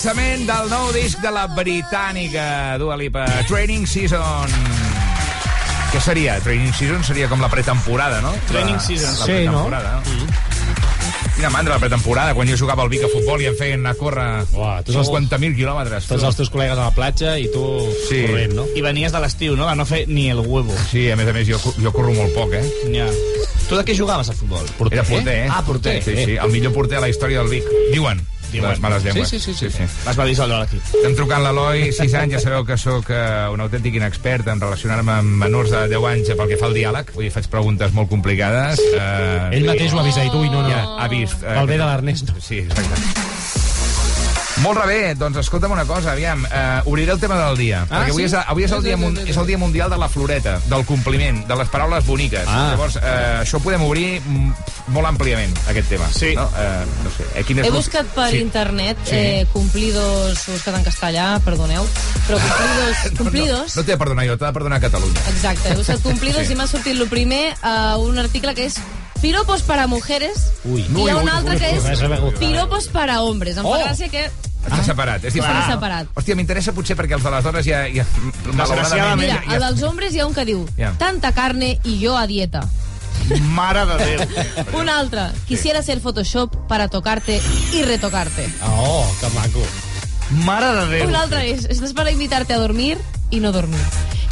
[0.04, 4.52] l'avançament del nou disc de la britànica Dua Lipa, Training Season.
[5.94, 6.34] Què seria?
[6.44, 8.34] Training Season seria com la pretemporada, no?
[8.50, 9.14] Training la, season.
[9.16, 10.26] La Sí, pretemporada, no?
[11.38, 13.94] Quina mandra la pretemporada, quan jo jugava al Vic a futbol i em feien anar
[13.96, 16.04] a córrer Uah, tots els- 50.000 quilòmetres.
[16.10, 17.64] Tots els teus col·legues a la platja i tu
[18.10, 18.26] Sí.
[18.26, 18.66] corrent, no?
[18.76, 19.68] I venies de l'estiu, no?
[19.68, 20.76] A no fer ni el huevo.
[20.90, 22.62] Sí, a més a més, jo, jo corro molt poc, eh?
[22.92, 23.08] Ja.
[23.70, 24.68] Tu de què jugaves a futbol?
[24.92, 25.48] Era porter, eh?
[25.50, 26.02] Ah, porter.
[26.04, 27.64] Sí, sí, el millor porter a la història del Vic.
[27.92, 28.20] Diuen.
[28.54, 28.70] Diuen.
[28.70, 29.28] Les males llengües.
[29.28, 29.84] Sí, sí, sí, sí.
[29.88, 30.08] sí.
[30.10, 30.86] Es va dissoldre l'equip.
[30.94, 33.20] Estem trucant l'Eloi, 6 anys, ja sabeu que sóc eh,
[33.52, 37.12] un autèntic inexpert en relacionar-me amb menors de 10 anys pel que fa al diàleg.
[37.16, 38.82] Vull dir, faig preguntes molt complicades.
[38.94, 40.72] Eh, Ell mateix ho ha vist, i tu, i no, no.
[40.72, 41.42] Ja, ha vist.
[41.42, 42.34] Eh, Pel bé de l'Ernest.
[42.40, 43.23] Sí, exacte.
[44.64, 48.10] Molt bé, doncs escolta'm una cosa, aviam, eh, obriré el tema del dia, Ah, perquè
[48.14, 48.26] avui, sí?
[48.30, 51.42] és, avui és, el dia, mun- és el dia mundial de la floreta, del compliment,
[51.46, 52.46] de les paraules boniques.
[52.48, 52.70] Ah.
[52.72, 54.52] Llavors, eh, això ho podem obrir mm,
[54.88, 56.08] molt àmpliament, aquest tema.
[56.12, 56.32] Sí.
[56.34, 58.38] No, eh, no sé, eh, quin és He l'ús- buscat per Sí.
[58.38, 59.14] internet Sí.
[59.16, 61.84] eh, cumplidos, ho he buscat en castellà, perdoneu,
[62.26, 65.20] però cumplidos, cumplidos, No, no t'he de perdonar jo, t'ha de perdonar Catalunya.
[65.28, 66.52] exacte, he buscat cumplidos Sí.
[66.52, 68.76] i m'ha sortit el primer uh, un article que és
[69.20, 70.80] piropos para mujeres Ui.
[70.82, 73.56] i hi ha un altre que és piropos para hombres.
[73.58, 73.72] Em Oh!
[73.76, 74.30] fa gràcia que...
[74.64, 75.58] Està separat, és diferent.
[75.60, 76.08] Està separat.
[76.16, 77.82] Hòstia, m'interessa potser perquè els de les dones ja...
[77.92, 78.04] ja
[78.52, 80.94] malauradament, Mira, ja, el dels hombres hi ha un que diu Ja.
[80.98, 82.64] tanta carne y yo a dieta.
[83.54, 84.24] Mare de Déu.
[84.80, 87.40] Un altre, quisiera hacer Photoshop para tocarte
[87.72, 88.48] y retocarte.
[88.66, 89.62] Oh, que maco.
[90.44, 91.08] Mare de Déu.
[91.08, 92.98] Un altre és, estàs per invitar-te a dormir
[93.30, 93.80] i no dormir.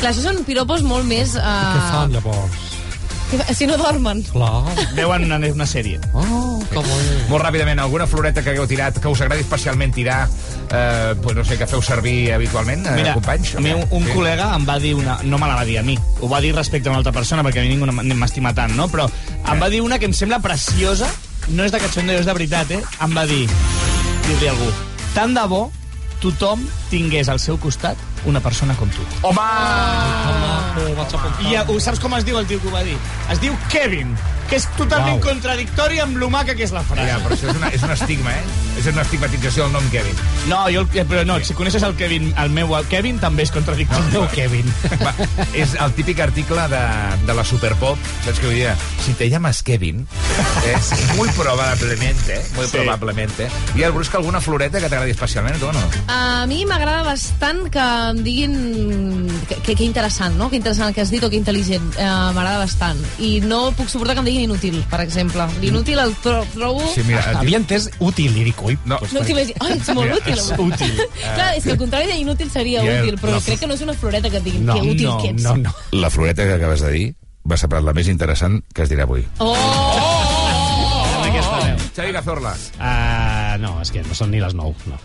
[0.00, 1.36] Clar, això són piropos molt més...
[1.36, 2.71] Uh, Què fan, llavors?
[3.56, 4.22] Si no dormen.
[4.32, 4.62] Clar.
[4.96, 6.00] Veuen una, una sèrie.
[6.12, 6.96] Oh, que bo.
[7.30, 10.28] Molt ràpidament, alguna floreta que hagueu tirat, que us agradi especialment tirar,
[10.70, 13.54] eh, pues no sé, que feu servir habitualment, eh, Mira, companys?
[13.56, 14.12] a mi un, un Sí.
[14.16, 15.18] col·lega em va dir una...
[15.22, 17.42] No me la va dir a mi, ho va dir respecte a una altra persona,
[17.44, 18.88] perquè a mi ningú no m'estima tant, no?
[18.92, 21.08] Però em va dir una que em sembla preciosa,
[21.48, 22.82] no és de cachondeo, és de veritat, eh?
[23.00, 23.46] Em va dir,
[24.28, 24.68] dir-li algú,
[25.14, 25.70] tant de bo
[26.22, 29.04] tothom tingués al seu costat una persona com tu.
[29.22, 29.40] Home!
[31.42, 32.96] I eh, ho saps com es diu el tio que ho va dir?
[33.32, 34.14] Es diu Kevin,
[34.52, 35.22] que és totalment Uau.
[35.24, 37.06] contradictori amb lo maca que és la frase.
[37.08, 38.42] Ja, però això és, una, és un estigma, eh?
[38.78, 40.14] És una estigmatització del nom Kevin.
[40.50, 43.52] No, jo, el- però no, si coneixes el Kevin, el meu el Kevin també és
[43.54, 44.02] contradictori.
[44.06, 44.68] El meu Kevin.
[45.02, 45.14] Va,
[45.56, 46.82] és el típic article de,
[47.26, 48.74] de la Superpop, saps què vull dir?
[49.06, 50.06] Si te llamas Kevin,
[50.74, 52.72] es muy probablemente, muy Sí.
[52.76, 53.48] probablemente.
[53.74, 55.80] Hi ha el Brusca alguna floreta que t'agradi especialment, tu o no?
[56.08, 57.78] A mi m'agrada bastant que
[58.10, 60.50] em diguin que, que, que interessant, no?
[60.50, 61.84] Que interessant el que has dit o que intel·ligent.
[61.96, 62.98] Uh, m'agrada bastant.
[63.22, 65.46] I no puc suportar que em diguin inútil, per exemple.
[65.62, 66.82] L'inútil el tro trobo...
[66.94, 68.98] Sí, mira, et Havia entès útil, i dic, ui, No.
[68.98, 70.38] pues, No t'hi vaig dir, ai, ets molt Mira, útil.
[70.38, 71.00] és avui." útil.
[71.36, 73.80] Clar, és que al contrari d'inútil seria Ja, útil, però la- crec que no és
[73.86, 75.42] una floreta que et diguin No, que útil no, que ets.
[75.42, 75.74] no, no.
[75.92, 77.14] La floreta que acabes de dir
[77.50, 79.24] va ser la més interessant que es dirà avui.
[79.38, 79.56] Oh!
[81.22, 81.76] Veu.
[81.96, 82.52] Xavi Cazorla.
[82.78, 84.98] Uh, no, és que no són ni les 9, no.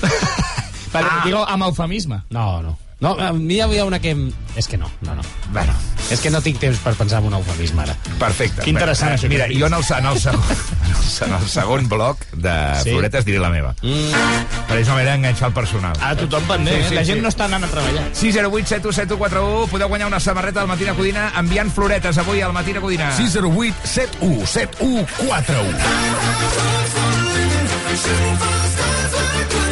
[0.92, 1.22] Vale, ah.
[1.24, 2.20] Digo amb eufemisme.
[2.30, 2.76] No, no.
[2.98, 4.10] No, a mi hi havia una que...
[4.10, 5.20] em- És que no, no, no.
[5.52, 5.74] Bueno,
[6.10, 7.94] És que no tinc temps per pensar en un eufemisme, ara.
[8.18, 8.62] perfecte.
[8.62, 11.48] Que interessant, Eh, això Mira, jo en el, en el, segon, en el, en el
[11.48, 12.90] segon bloc de Sí?
[12.90, 13.74] floretes diré la meva.
[13.82, 14.64] Mm.
[14.70, 15.92] Per això m'he d'enganxar el personal.
[16.00, 17.22] Ara tothom pendent, Sí, sí, sí, sí, la gent sí.
[17.22, 18.06] no està anant a treballar.
[18.14, 23.12] 608 7171 podeu guanyar una samarreta del Matina Codina enviant floretes avui al Matina Codina.
[23.14, 26.76] 608 71 71 41.
[27.96, 29.65] Mama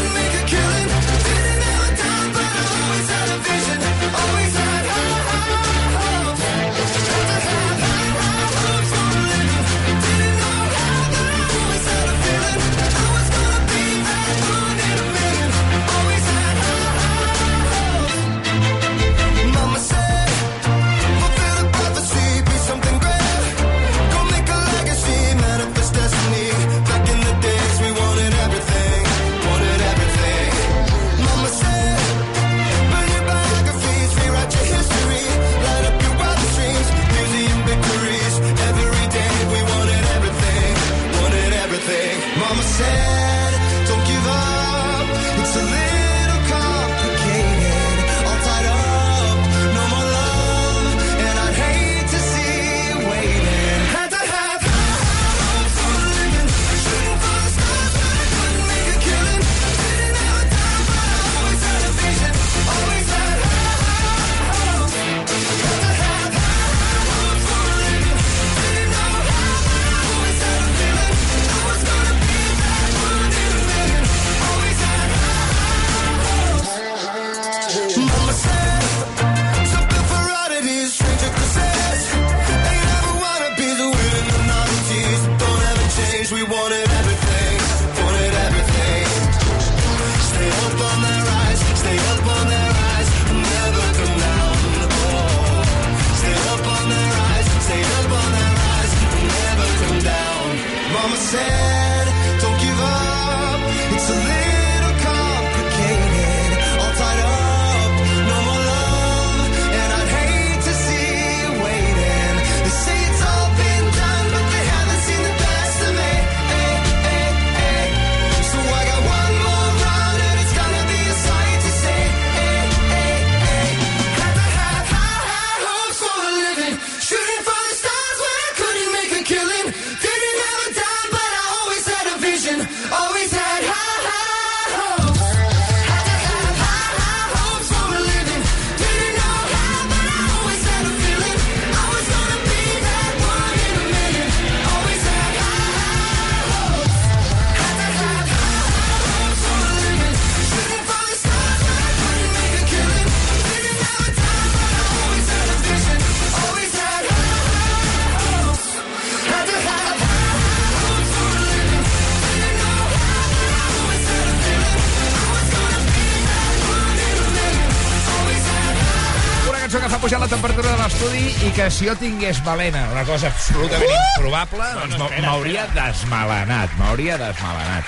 [171.54, 174.02] que si jo tingués balena, una cosa absolutament Uh!
[174.18, 177.84] improbable, doncs no, m'hauria desmalenat, m'hauria desmalenat.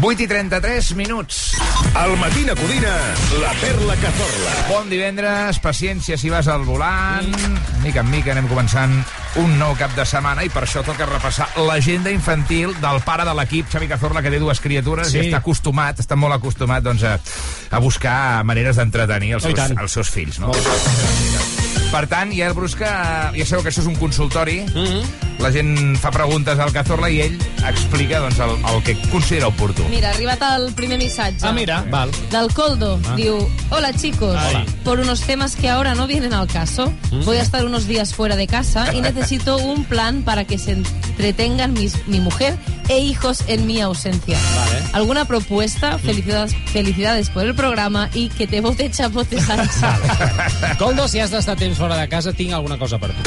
[0.00, 1.38] 8 i 33 minuts.
[2.00, 2.92] Al Matina Codina,
[3.42, 4.52] la perla que zorla.
[4.70, 7.28] Bon divendres, paciència si vas al volant.
[7.84, 8.94] Mica en mica anem començant
[9.42, 13.34] un nou cap de setmana i per això toca repassar l'agenda infantil del pare de
[13.36, 15.18] l'equip, Xavi Cazorla, que té dues criatures Sí.
[15.18, 17.18] i està acostumat, està molt acostumat doncs, a,
[17.70, 20.40] a buscar maneres d'entretenir els, Oh, seus, els seus fills.
[20.40, 20.52] No?
[21.92, 22.88] Per tant, ja el Brusca,
[23.36, 24.86] ja sabeu que això és un consultori, mm.
[24.86, 25.21] -hmm.
[25.42, 27.34] La gent fa preguntes al Cazorla i ell
[27.68, 29.82] explica doncs, el, el que considera oportú.
[29.90, 31.42] Mira, ha arribat el primer missatge.
[31.46, 31.80] Ah, mira.
[31.90, 32.10] Val.
[32.30, 32.98] Del Coldo.
[33.08, 33.16] Ah.
[33.16, 33.36] Diu,
[33.70, 34.64] hola chicos, Hola.
[34.84, 37.24] por unos temas que ahora no vienen al caso, Mm.
[37.24, 40.72] voy a estar unos días fuera de casa y necesito un plan para que se
[40.72, 42.56] entretengan mis, mi mujer
[42.88, 44.38] e hijos en mi ausencia.
[44.56, 44.82] Vale.
[44.92, 45.98] ¿Alguna propuesta?
[45.98, 49.98] Felicidades, felicidades por el programa y que te bote chapote salsa.
[50.78, 53.22] Coldo, si has d'estar temps fora de casa, tinc alguna cosa per tu.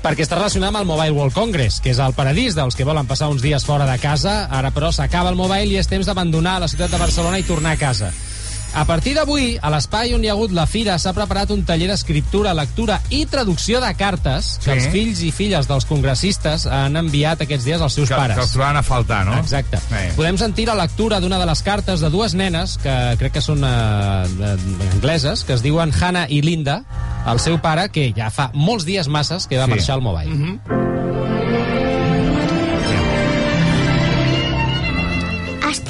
[0.00, 3.08] Perquè està relacionat amb el Mobile World Congress, que és el paradís dels que volen
[3.08, 4.46] passar uns dies fora de casa.
[4.48, 7.76] Ara, però, s'acaba el mobile i és temps d'abandonar la ciutat de Barcelona i tornar
[7.76, 8.08] a casa.
[8.72, 11.88] A partir d'avui, a l'espai on hi ha hagut la fira, s'ha preparat un taller
[11.90, 14.76] d'escriptura, lectura i traducció de cartes que Sí.
[14.76, 18.36] els fills i filles dels congressistes han enviat aquests dies als seus Que, pares.
[18.36, 19.36] que els trobaven a faltar, no?
[19.38, 19.76] Exacte.
[19.90, 20.12] Eh.
[20.14, 23.58] Podem sentir la lectura d'una de les cartes de dues nenes, que crec que són
[23.64, 24.56] eh, de-
[24.94, 26.84] angleses, que es diuen Hannah i Linda,
[27.26, 29.70] al seu pare, que ja fa molts dies masses que va Sí.
[29.70, 30.30] marxar al mobile.
[30.30, 31.09] Mm -hmm.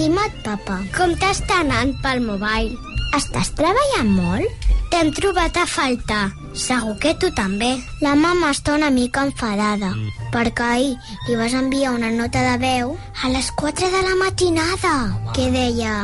[0.01, 2.71] Estimat papa, com t'està anant pel mobile?
[3.19, 4.65] Estàs treballant molt?
[4.89, 6.23] T'hem trobat a faltar.
[6.57, 7.69] Segur que tu també.
[8.01, 9.93] La mama està una mica enfadada,
[10.33, 10.97] perquè ahir
[11.27, 14.97] li vas enviar una nota de veu a les 4 de la matinada,
[15.37, 15.95] que deia...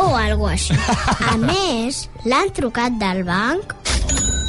[0.00, 0.80] O algo així.
[1.28, 3.76] A més, l'han trucat del banc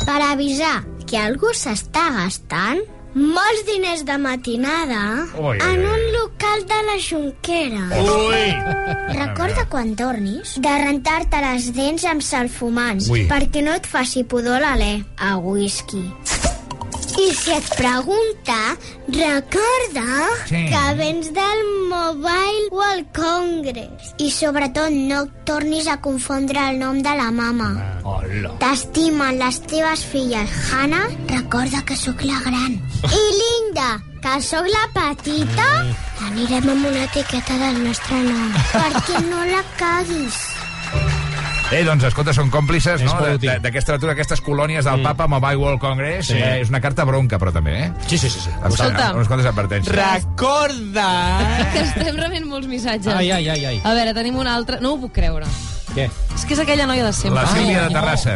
[0.07, 5.03] per avisar que algú s'està gastant molts diners de matinada
[5.39, 7.85] ui, en un local de la Junquera.
[8.01, 8.43] Ui!
[9.17, 13.25] Recorda quan tornis de rentar-te les dents amb salfumant Ui.
[13.29, 16.05] perquè no et faci pudor l'alè a whisky.
[17.17, 20.05] I si et pregunta, recorda
[20.45, 20.67] Sí.
[20.69, 21.59] que vens del
[21.89, 24.13] Mobile World Congress.
[24.19, 27.99] I sobretot no tornis a confondre el nom de la mama.
[28.03, 28.51] Hola.
[28.59, 30.49] T'estimen les teves filles.
[30.71, 32.77] Hannah, recorda que sóc la gran.
[33.09, 33.89] I Linda,
[34.21, 35.67] que sóc la petita.
[36.27, 40.37] Anirem amb una etiqueta del nostre nom, perquè no la caguis.
[41.67, 43.15] Eh, doncs, escolta, són còmplices no?
[43.35, 46.29] d'aquesta natura, aquestes colònies del Papa Mobile World Congress.
[46.31, 46.37] Sí.
[46.39, 47.89] Eh, és una carta bronca, però també, eh?
[48.07, 48.45] Sí, sí, sí.
[48.45, 48.53] sí.
[48.55, 49.09] Escolta.
[49.17, 49.91] Unes quantes advertències.
[49.91, 51.09] Recorda...
[51.73, 53.11] que estem rebent molts missatges.
[53.11, 53.81] Ai, ai, ai, ai.
[53.83, 54.79] A veure, tenim un altre...
[54.79, 55.49] No ho puc creure.
[55.95, 56.09] Què?
[56.37, 57.41] És que és aquella noia de sempre.
[57.41, 58.33] La Sílvia de Terrassa.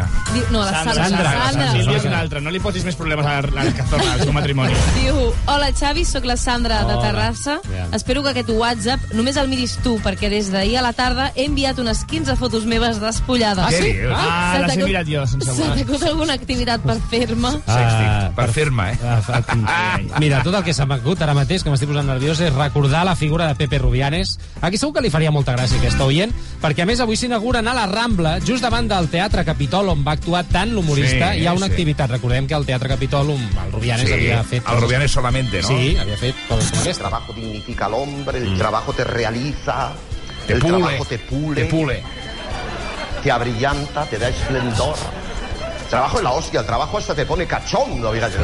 [0.49, 0.93] No, la Sandra.
[1.03, 1.65] Sandra, Sandra.
[1.75, 2.39] Sílvia és una altra.
[2.41, 4.73] No li posis més problemes a la, a la Cazorla, al seu matrimoni.
[4.97, 5.19] Diu,
[5.51, 7.01] hola Xavi, sóc la Sandra de Hola.
[7.05, 7.57] Terrassa.
[7.69, 7.85] Ja.
[7.93, 11.45] Espero que aquest WhatsApp només el miris tu, perquè des d'ahir a la tarda he
[11.45, 13.61] enviat unes 15 fotos meves despullades.
[13.67, 13.83] Ah, sí?
[13.91, 14.15] Què dius?
[14.17, 15.85] Ah, Se les he t'acut- mirat jo, sense Se voler.
[15.85, 17.53] t'acut alguna activitat per fer-me?
[17.67, 18.97] Ah, per fer-me, eh?
[20.23, 23.15] Mira, tot el que s'ha m'acut ara mateix, que m'estic posant nerviós, és recordar la
[23.15, 24.37] figura de Pepe Rubianes.
[24.61, 27.17] Aquí segur que li faria molta gràcia aquesta oient, perquè a més avui
[27.51, 31.33] s'inauguren a la Rambla, just davant del Teatre Capitol, on va actuar tant l'humorista.
[31.33, 31.71] Sí, Hi ha una sí.
[31.73, 34.63] activitat, recordem que al Teatre Capitol el Rubianes Sí, havia fet...
[34.71, 35.67] el Rubianes solamente, ¿no?
[35.67, 37.03] Sí, havia fet coses com El aquesta.
[37.09, 39.91] trabajo dignifica al hombre, el trabajo te realiza,
[40.47, 42.03] Te el pule, trabajo te pule, te pule.
[43.23, 44.95] te abrillanta, te da esplendor.
[45.89, 48.37] trabajo es la hostia, el trabajo hasta te pone cachondo, fíjate.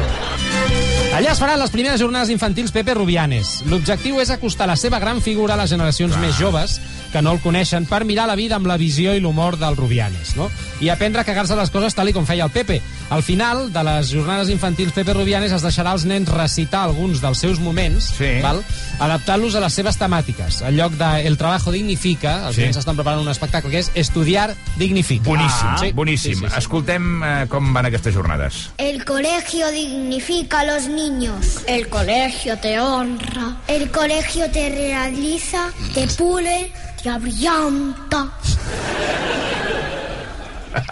[1.16, 3.62] Allà es faran les primeres jornades infantils Pepe Rubianes.
[3.66, 6.76] L'objectiu és acostar la seva gran figura a les generacions més joves
[7.12, 10.36] que no el coneixen per mirar la vida amb la visió i l'humor del Rubianes,
[10.36, 10.50] no?
[10.80, 12.80] I aprendre a cagar-se les coses tal i com feia el Pepe.
[13.10, 17.38] Al final de les jornades infantils Pepe Rubianes es deixarà als nens recitar alguns dels
[17.38, 18.38] seus moments, sí.
[18.44, 18.60] val?
[19.00, 20.60] adaptant-los a les seves temàtiques.
[20.66, 22.62] En lloc de El trabajo dignifica, els Sí.
[22.62, 25.24] nens estan preparant un espectacle que és Estudiar dignifica.
[25.24, 25.92] Boníssim, Ah, sí.
[25.92, 26.34] boníssim.
[26.34, 26.58] Sí, sí, sí.
[26.58, 28.70] Escoltem eh, com van aquestes jornades.
[28.78, 31.60] El colegio dignifica a los niños.
[31.66, 33.56] El colegio te honra.
[33.68, 38.28] El colegio te realiza, te pule, te abrillanta.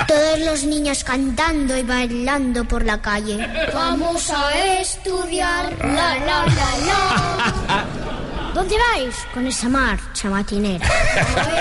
[0.08, 3.46] Todos los niños cantando y bailando por la calle.
[3.72, 5.72] Vamos a estudiar.
[5.80, 7.84] La, la, la, la.
[8.54, 10.86] ¿Dónde vais con esa marcha matinera?
[10.86, 11.60] A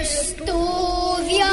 [0.00, 1.50] estudiar.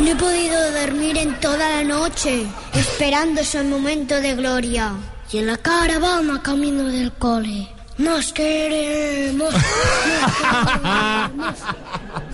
[0.00, 4.92] No he podido dormir en toda la noche, esperando ese momento de gloria.
[5.30, 7.68] Y en la caravana camino del cole.
[7.98, 9.52] Nos queremos.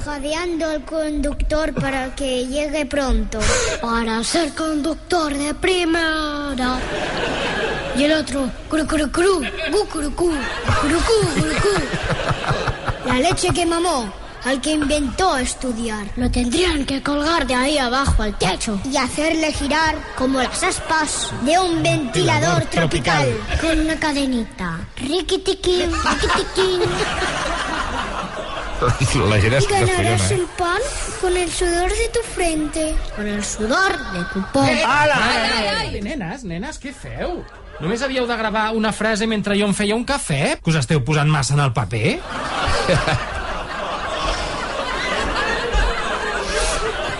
[0.05, 3.41] Jadeando al conductor para que llegue pronto.
[3.81, 6.79] Para ser conductor de primera.
[7.97, 10.31] Y el otro, cru, cru, cru, gu, cru, cru, cu,
[10.83, 10.99] cru,
[11.63, 13.09] cu.
[13.09, 16.07] La leche que mamó al que inventó estudiar.
[16.17, 21.33] Lo tendrían que colgar de ahí abajo al techo y hacerle girar como las aspas
[21.43, 24.81] de un ventilador tropical con una cadenita.
[24.97, 26.81] Riquitiquín, riquitiquín.
[29.31, 30.47] La gent Y és ganarás descollona, el eh?
[30.59, 30.83] pan
[31.21, 36.81] con el sudor de tu frente, con el sudor de tu ai, ai, nenes, nenes,
[36.83, 37.39] què feu?
[37.81, 40.59] Només havíeu de gravar una frase mentre jo em feia un cafè?
[40.61, 42.19] Que us esteu posant massa en el paper?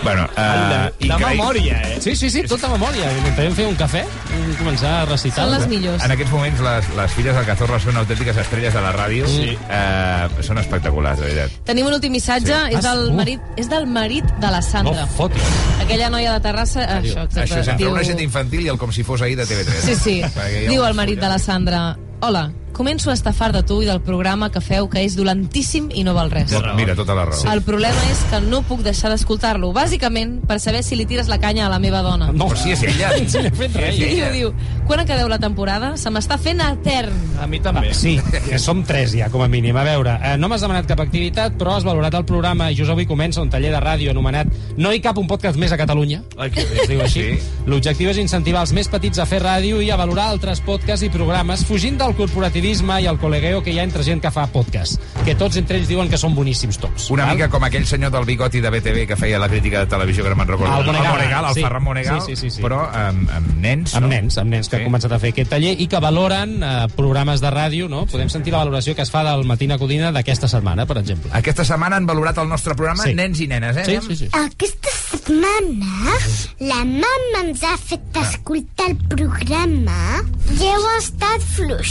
[0.05, 1.97] Bueno, uh, de memòria, eh?
[1.99, 3.07] Sí, sí, sí, tota memòria.
[3.39, 5.47] Vam fer un cafè, vam començar a recitar.
[5.49, 9.25] En aquests moments, les, les filles del Cazorla són autèntiques estrelles de la ràdio.
[9.33, 9.55] Sí.
[9.65, 11.57] Uh, són espectaculars, de veritat.
[11.65, 12.77] Tenim un últim missatge, Sí.
[12.77, 13.15] és, Ah, del uh.
[13.17, 15.01] marit, és del marit de la Sandra.
[15.01, 15.41] No fotis.
[15.81, 16.85] Aquella noia de Terrassa...
[16.99, 19.37] Això, exacte, Això és entre diu- una gent infantil i el com si fos ahir
[19.41, 19.81] de TV3.
[19.89, 20.21] Sí, sí.
[20.69, 21.95] Diu el marit de la Sandra...
[22.21, 26.01] Hola, començo a estafar de tu i del programa que feu, que és dolentíssim i
[26.03, 26.49] no val res.
[26.51, 27.37] Tot- Mira, tota la raó.
[27.53, 31.37] El problema és que no puc deixar d'escoltar-lo, bàsicament per saber si li tires la
[31.39, 32.31] canya a la meva dona.
[32.33, 33.11] No, però si és ella.
[33.29, 33.99] Si li ha fet res.
[33.99, 34.49] I diu, diu,
[34.87, 37.13] quan acabeu la temporada se m'està fent etern.
[37.39, 37.93] A mi també.
[37.93, 38.17] Sí,
[38.49, 39.75] que som tres ja, com a mínim.
[39.77, 42.91] A veure, eh, no m'has demanat cap activitat, però has valorat el programa i just
[42.91, 44.47] avui comença un taller de ràdio anomenat
[44.77, 46.23] No hi cap un podcast més a Catalunya.
[46.37, 46.81] Ai, que bé.
[46.83, 47.23] Es diu així.
[47.37, 47.61] Sí.
[47.67, 51.09] L'objectiu és incentivar els més petits a fer ràdio i a valorar altres podcasts i
[51.13, 55.01] programes, fugint del corporativisme i el col·legueo que hi ha entre gent que fa podcast.
[55.25, 57.09] Que tots entre ells diuen que són boníssims tots.
[57.13, 57.35] Una val?
[57.35, 60.29] mica com aquell senyor del bigoti de BTV que feia la crítica de televisió, que
[60.29, 60.71] no me'n recordo.
[60.79, 61.05] El Monegal.
[61.05, 61.61] el, Monegal, el Sí.
[61.63, 62.61] Ferran Monegal, Sí, sí, sí, sí.
[62.61, 64.09] però amb, amb nens, amb no?
[64.13, 64.83] nens, amb nens que Sí.
[64.83, 68.05] han començat a fer aquest taller i que valoren eh, programes de ràdio, no?
[68.05, 71.31] Podem sentir la valoració que es fa del Matina Codina d'aquesta setmana, per exemple.
[71.33, 73.13] Aquesta setmana han valorat el nostre programa Sí.
[73.15, 73.85] nens i nenes, eh?
[73.85, 74.29] Sí, sí, sí.
[74.31, 76.19] Aquesta setmana
[76.59, 80.21] la mama ens ha fet escoltar el programa
[80.59, 81.41] i heu estat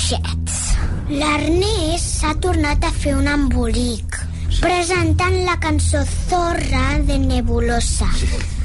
[0.05, 0.77] fluixets.
[1.09, 4.19] L'Ernest s'ha tornat a fer un embolic
[4.61, 8.09] presentant la cançó Zorra de Nebulosa.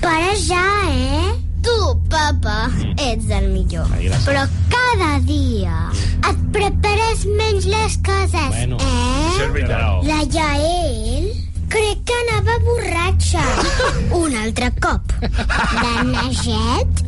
[0.01, 1.31] Para ja, eh?
[1.63, 1.75] Tu,
[2.09, 3.87] papa, ets el millor.
[3.97, 4.07] Ai.
[4.25, 5.89] Però cada dia
[6.29, 9.27] et prepares menys les coses, Bueno, eh?
[9.31, 10.07] això és veritat.
[10.07, 11.29] La Yael
[11.69, 13.43] crec que anava borratxa.
[14.23, 15.11] Un altre cop.
[15.21, 17.03] La Najet,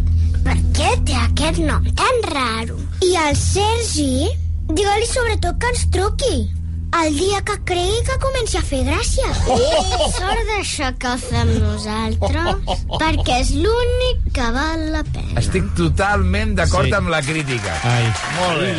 [0.45, 2.79] per què té aquest nom tan raro?
[3.05, 4.29] I el Sergi,
[4.71, 6.35] digue-li sobretot que ens truqui.
[6.91, 9.29] El dia que cregui que comenci a fer gràcia.
[9.47, 10.09] Oh!
[10.11, 12.59] Sort d'això que fem nosaltres,
[12.99, 15.39] perquè és l'únic que val la pena.
[15.39, 16.93] Estic totalment d'acord Sí.
[16.99, 17.73] amb la crítica.
[17.87, 18.05] Ai.
[18.37, 18.75] Molt bé.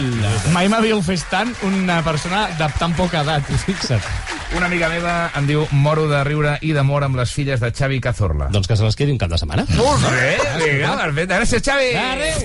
[0.52, 3.42] Mai m'havia ofès tant una persona de tan poca edat.
[3.66, 4.04] Fixa't.
[4.56, 7.98] Una amiga meva em diu moro de riure i d'amor amb les filles de Xavi
[8.04, 8.50] Cazorla.
[8.52, 9.64] Doncs que se les quedi un cap de setmana.
[9.78, 11.34] Molt bé, vinga, perfecte.
[11.40, 11.94] Gràcies, Xavi.
[11.96, 12.36] Adéu.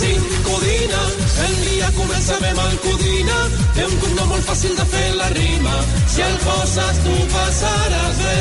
[0.00, 1.00] Sin codina,
[1.46, 3.38] el dia comença bé amb el codina.
[3.76, 5.74] Té un cognom molt fàcil de fer la rima.
[6.08, 8.38] Si el poses tu passaràs bé.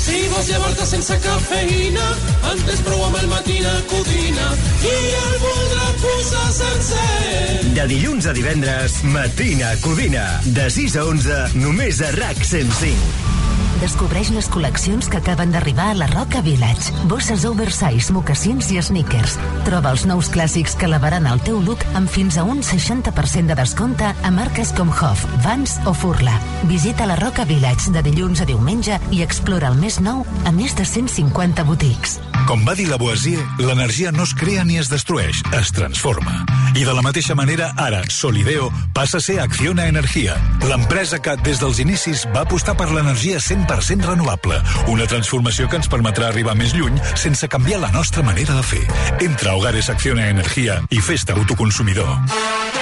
[0.00, 2.06] Si vols llevar-te sense cafeïna,
[2.50, 4.46] antes prou amb el matina codina
[4.88, 7.60] i el voldrà posar sencer.
[7.76, 10.24] De dilluns a divendres, Matina Codina.
[10.48, 13.39] De 6 a 11, només a RAC 105.
[13.80, 16.92] Descobreix les col·leccions que acaben d'arribar a la Roca Village.
[17.08, 19.38] Bosses oversize, mocassins i sneakers.
[19.64, 23.56] Troba els nous clàssics que elevaran el teu look amb fins a un 60% de
[23.56, 26.36] descompte a marques com Hoff, Vans o Furla.
[26.68, 30.76] Visita la Roca Village de dilluns a diumenge i explora el més nou a més
[30.76, 32.18] de 150 botics.
[32.50, 36.44] Com va dir Lavoisier, l'energia no es crea ni es destrueix, es transforma.
[36.76, 40.36] I de la mateixa manera, ara, Solideo passa a ser Acciona Energia,
[40.68, 45.88] l'empresa que, des dels inicis, va apostar per l'energia 100% renovable, una transformació que ens
[45.88, 48.82] permetrà arribar més lluny sense canviar la nostra manera de fer.
[49.20, 52.18] Entra a Hogares Acciona Energia i fes-te autoconsumidor.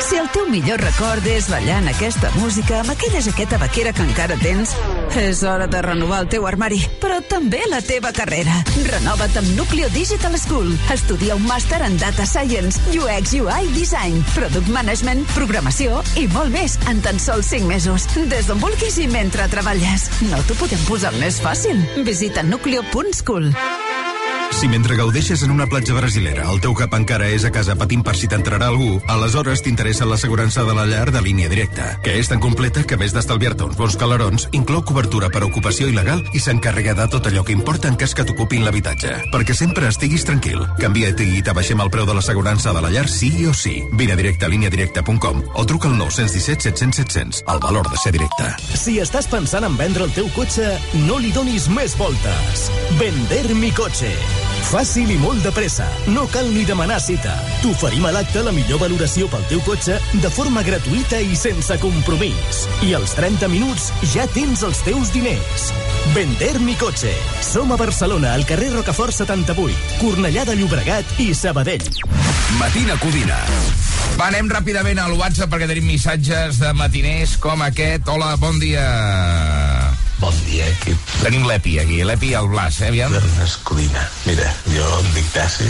[0.09, 4.39] Si el teu millor record és ballant aquesta música amb aquella jaqueta vaquera que encara
[4.41, 4.73] tens,
[5.19, 8.55] és hora de renovar el teu armari, però també la teva carrera.
[8.89, 10.73] Renova't amb Nucleo Digital School.
[10.95, 16.79] Estudia un màster en Data Science, UX, UI, Design, Product Management, Programació i molt més
[16.89, 18.09] en tan sols 5 mesos.
[18.31, 20.09] Des d'on vulguis i mentre treballes.
[20.31, 21.83] No t'ho podem posar més fàcil.
[22.07, 23.53] Visita nucleo.school.
[24.51, 28.01] Si mentre gaudeixes en una platja brasilera el teu cap encara és a casa patint
[28.03, 32.27] per si t'entrarà algú, aleshores t'interessa l'assegurança de la llar de línia directa, que és
[32.27, 36.43] tan completa que a més d'estalviar-te uns bons calarons, inclou cobertura per ocupació il·legal i
[36.43, 39.13] s'encarrega de tot allò que importa en cas que t'ocupin l'habitatge.
[39.31, 40.65] Perquè sempre estiguis tranquil.
[40.83, 43.77] Canvia't i t'abaixem el preu de l'assegurança de la llar sí o sí.
[43.93, 47.45] Vine directe a líniadirecta.com o truca al 917 700 700.
[47.47, 48.51] El valor de ser directe.
[48.75, 50.75] Si estàs pensant en vendre el teu cotxe,
[51.07, 52.69] no li donis més voltes.
[52.99, 54.15] Vender mi cotxe.
[54.69, 55.87] Fàcil i molt de pressa.
[56.13, 57.33] No cal ni demanar cita.
[57.63, 62.65] T'oferim a l'acte la millor valoració pel teu cotxe de forma gratuïta i sense compromís.
[62.85, 65.71] I als 30 minuts ja tens els teus diners.
[66.17, 67.15] Vender mi cotxe.
[67.45, 71.89] Som a Barcelona, al carrer Rocafort 78, Cornellà de Llobregat i Sabadell.
[72.61, 73.41] Matina Codina.
[74.19, 78.09] Va, anem ràpidament al WhatsApp perquè tenim missatges de matiners com aquest.
[78.11, 79.88] Hola, bon dia.
[80.19, 80.99] Bon dia, equip.
[81.23, 83.15] Tenim l'Epi aquí, l'Epi i el Blas, eh, aviam?
[83.15, 84.03] Ernest Codina.
[84.27, 85.69] Mira, jo em dic Tassi.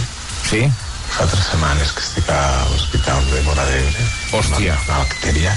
[0.48, 0.62] Sí?
[1.12, 2.40] Fa tres setmanes que estic a
[2.70, 4.06] l'hospital de Mora d'Ebre.
[4.32, 4.76] Hòstia.
[4.86, 5.56] Una, bacteria.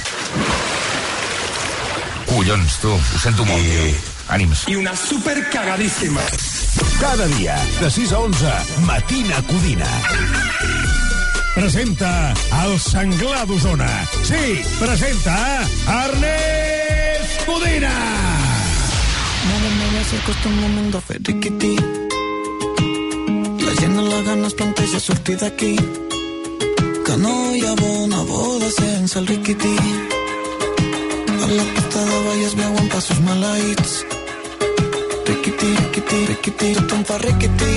[2.28, 3.92] Collons, tu, ho sento molt, I...
[3.92, 4.10] tio.
[4.32, 4.64] Ànims.
[4.68, 6.22] Y una super cagadísima.
[7.00, 8.52] Cada dia, de 6 a 11,
[8.88, 9.88] Matina Codina.
[11.56, 12.34] Presenta
[12.64, 13.89] el senglar d'Osona.
[14.24, 18.20] Sí, presenta Ernest Codina.
[19.50, 21.76] Nada me a hacer costumbre un mundo feriquiti.
[23.60, 25.76] Trayendo las ganas, planteja sortir d'aquí.
[27.06, 29.76] Que no hi ha bona boda sense el riquití.
[31.44, 34.06] A la pista de ball es veuen passos maleïts.
[35.28, 36.70] Riquití, riquití, riquití,
[37.28, 37.74] riquití.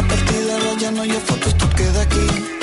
[0.00, 2.61] A partir d'ara ja no hi ha fotos, tot queda aquí.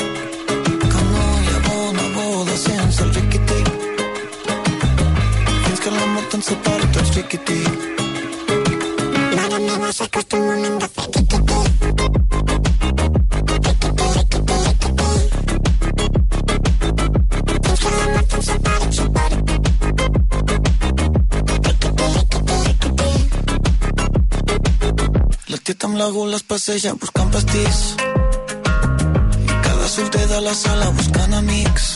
[6.40, 7.58] Ens separi tots riquití.
[9.36, 11.08] Mare meva, que estem un de fer.
[25.50, 27.86] La tieta amb la gula es passeja buscant pastís.
[29.44, 31.96] I cada solter de la sala buscant amics.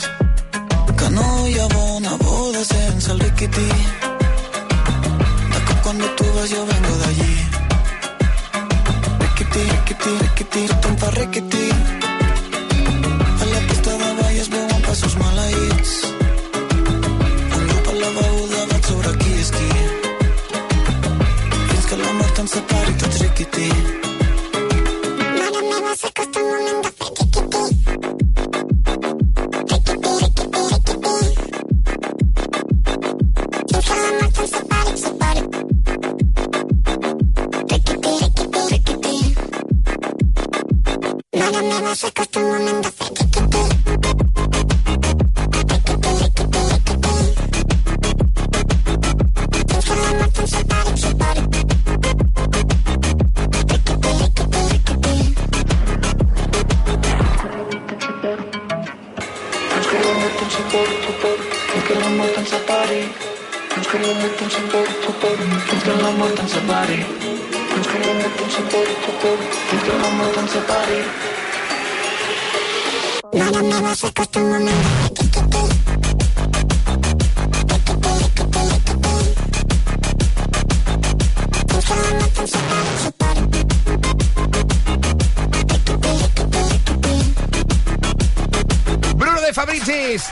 [0.98, 4.03] Que no hi ha bona boda sense el riquití.
[5.94, 7.48] De cop cuando tú vas yo vengo de allí.
[9.20, 11.68] Riquití, riquití, riquití, tothom fa riquití.
[13.40, 15.16] A la pista de ball es veuen passos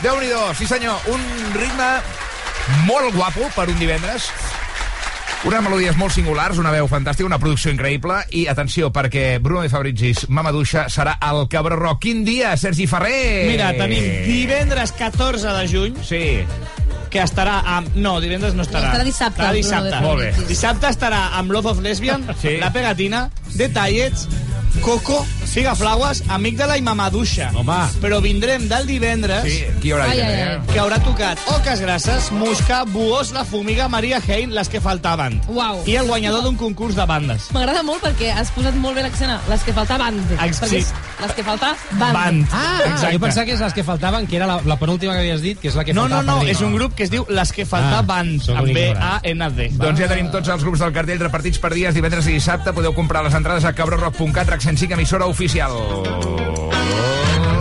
[0.03, 1.23] déu nhi sí senyor, un
[1.55, 1.89] ritme
[2.89, 4.29] molt guapo per un divendres.
[5.43, 9.71] Unes melodies molt singulars, una veu fantàstica, una producció increïble i atenció, perquè Bruno de
[9.73, 12.05] Fabricis, Mamaduixa, serà al Cabró Rock.
[12.05, 13.49] Quin dia, Sergi Ferrer?
[13.51, 15.99] Mira, tenim divendres 14 de juny.
[16.07, 16.23] Sí.
[17.11, 17.91] Que estarà amb...
[17.99, 18.87] No, divendres no estarà.
[18.87, 19.99] No, estarà dissabte, Estarà el dissabte.
[20.07, 20.31] Molt bé.
[20.47, 22.55] Dissabte estarà amb Love of Lesbian, Sí.
[22.63, 23.27] La Pegatina,
[23.59, 24.29] Detallets,
[24.81, 27.51] Coco, Figa Flaues, Amígdala i Mamaduixa.
[27.55, 27.77] Home.
[28.01, 29.45] Però vindrem del divendres...
[29.45, 30.57] Sí, qui hi haurà Ai, ai, ai.
[30.73, 35.41] que haurà tocat Oques Grasses, Musca, Buós, La Fumiga, Maria Hein, les que faltaven.
[35.53, 35.83] Uau.
[35.87, 37.51] I el guanyador d'un concurs de bandes.
[37.55, 40.19] M'agrada molt perquè has posat molt bé l'accent a les que faltaven.
[40.41, 40.83] Ex- Perquè sí.
[40.83, 40.93] és
[41.23, 42.13] les que falta band.
[42.15, 42.49] Band.
[42.53, 43.13] Ah, Exacte.
[43.15, 45.59] jo pensava que és les que faltaven, que era la, la penúltima que havies dit,
[45.61, 46.57] que és la que No, no, faltava no, per dir.
[46.57, 49.23] és un grup que es diu Les que falta Ah, bands, sóc amb ignorant.
[49.23, 49.69] B-A-N-D.
[49.79, 52.73] Doncs ja tenim tots els grups del cartell repartits per dies, divendres i dissabte.
[52.73, 55.73] Podeu comprar les entrades a cabrorock.cat, RAC 105, emissora oficial.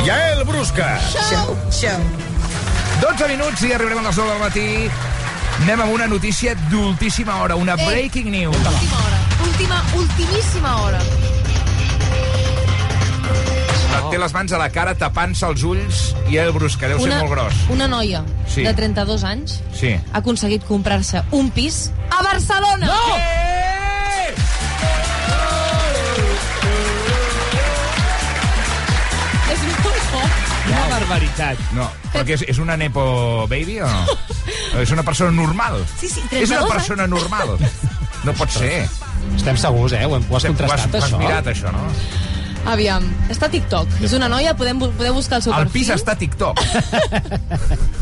[0.06, 1.00] Yael Brusca.
[1.12, 2.00] Show, show.
[3.02, 4.68] 12 minuts i arribarem a les 9 del matí.
[5.62, 7.86] Anem amb una notícia d'ultíssima hora, una Eh.
[7.86, 8.56] breaking news.
[8.56, 9.20] Última hora.
[9.46, 11.00] Última, ultimíssima hora.
[14.12, 17.32] Té les mans a la cara tapant-se els ulls i el brusca, deu ser molt
[17.32, 17.54] gros.
[17.70, 18.64] una noia Sí.
[18.64, 19.94] de 32 anys Sí.
[19.94, 22.88] ha aconseguit comprar-se un pis a Barcelona.
[22.88, 24.22] No!
[29.52, 30.50] És molt fort.
[30.72, 31.62] Una barbaritat.
[31.76, 33.04] No, perquè és, és una nepo
[33.52, 34.18] baby o no?
[34.84, 35.82] és una persona normal.
[36.00, 37.56] Sí, sí, És una 32 persona normal.
[38.24, 38.86] No pot ser.
[39.36, 40.04] Estem segurs, eh?
[40.06, 41.20] Ho, hem, ho has Ho has, contrastat, ho has això?
[41.22, 41.84] mirat, això, no?
[42.70, 43.88] Aviam, està a TikTok.
[44.06, 45.82] És una noia, podem, podeu buscar el seu El perfil.
[45.82, 46.62] pis està a TikTok.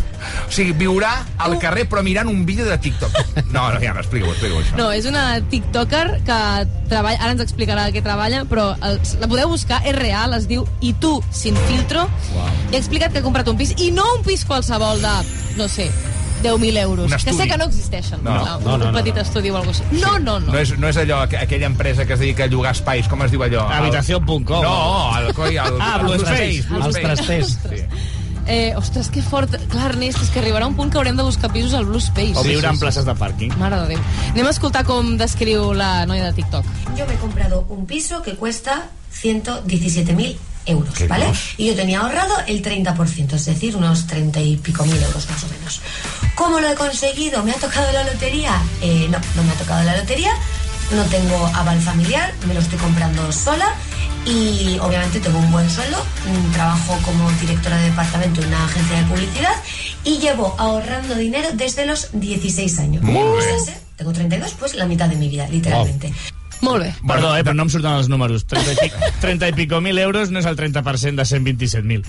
[0.49, 1.11] O sigui, viurà
[1.45, 3.13] al carrer però mirant un vídeo de TikTok.
[3.53, 4.75] No, no, ja, explica-ho, explica-ho, això.
[4.79, 6.39] No, és una tiktoker que
[6.89, 10.47] treballa, ara ens explicarà de què treballa, però el, la podeu buscar, és real, es
[10.49, 14.05] diu I tu, sin filtro, i ha explicat que ha comprat un pis, i no
[14.17, 15.13] un pis qualsevol de,
[15.59, 15.87] no sé,
[16.41, 18.23] 10.000 euros, Un que sé que no existeixen.
[18.23, 19.21] No, un, no, no, un no, petit no.
[19.21, 20.01] estudi o alguna cosa així.
[20.01, 20.51] No, no, no.
[20.53, 23.21] No és, no és allò, aqu- aquella empresa que es dedica a llogar espais, com
[23.23, 23.65] es diu allò?
[23.67, 24.61] El- Habitació.com.
[24.63, 26.61] No, el, coi, el, Ah, Blue Space.
[26.69, 27.57] Blue Els trasters.
[27.69, 27.83] Sí.
[28.51, 29.51] Eh, ostres, que fort.
[29.69, 32.33] Clar, Ernest, és que arribarà un punt que haurem de buscar pisos al Blue Space.
[32.35, 33.53] O viure en places de pàrquing.
[33.59, 33.99] Mare de Déu.
[34.31, 36.65] Anem a escoltar com descriu la noia de TikTok.
[36.97, 38.87] Yo me he comprado un piso que cuesta
[39.21, 40.35] 117.000
[40.69, 41.31] euros, ¿vale?
[41.57, 45.43] Y yo tenía ahorrado el 30%, es decir, unos 30 y pico mil euros más
[45.43, 45.81] o menos.
[46.35, 47.43] ¿Cómo lo he conseguido?
[47.43, 48.61] ¿Me ha tocado la lotería?
[48.81, 50.31] Eh, no, no me ha tocado la lotería.
[50.91, 53.75] No tengo aval familiar, me lo estoy comprando sola
[54.25, 55.97] y obviamente tengo un buen sueldo,
[56.27, 59.55] un trabajo como directora de departamento en una agencia de publicidad
[60.03, 63.03] y llevo ahorrando dinero desde los 16 años.
[63.03, 63.75] Muy bien.
[63.95, 66.13] tengo 32, pues la mitad de mi vida, literalmente.
[66.61, 66.93] Molt bé.
[67.07, 68.45] Perdó, eh, però no em surten els números.
[68.49, 72.03] 30 i, pic, 30 i pico mil euros no és el 30% de 127.000.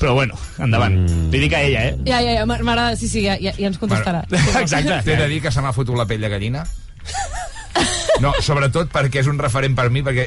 [0.00, 0.96] Però bueno, endavant.
[1.02, 1.28] Mm.
[1.34, 1.96] Li dic a ella, eh?
[2.08, 4.24] Ja, ja, ja, m'agrada, sí, sí, ja, ja, ja ens contestarà.
[4.62, 5.02] Exacte.
[5.04, 6.66] T'he de dir que se m'ha fotut la pell de gallina.
[8.20, 10.26] No, sobretot perquè és un referent per mi, perquè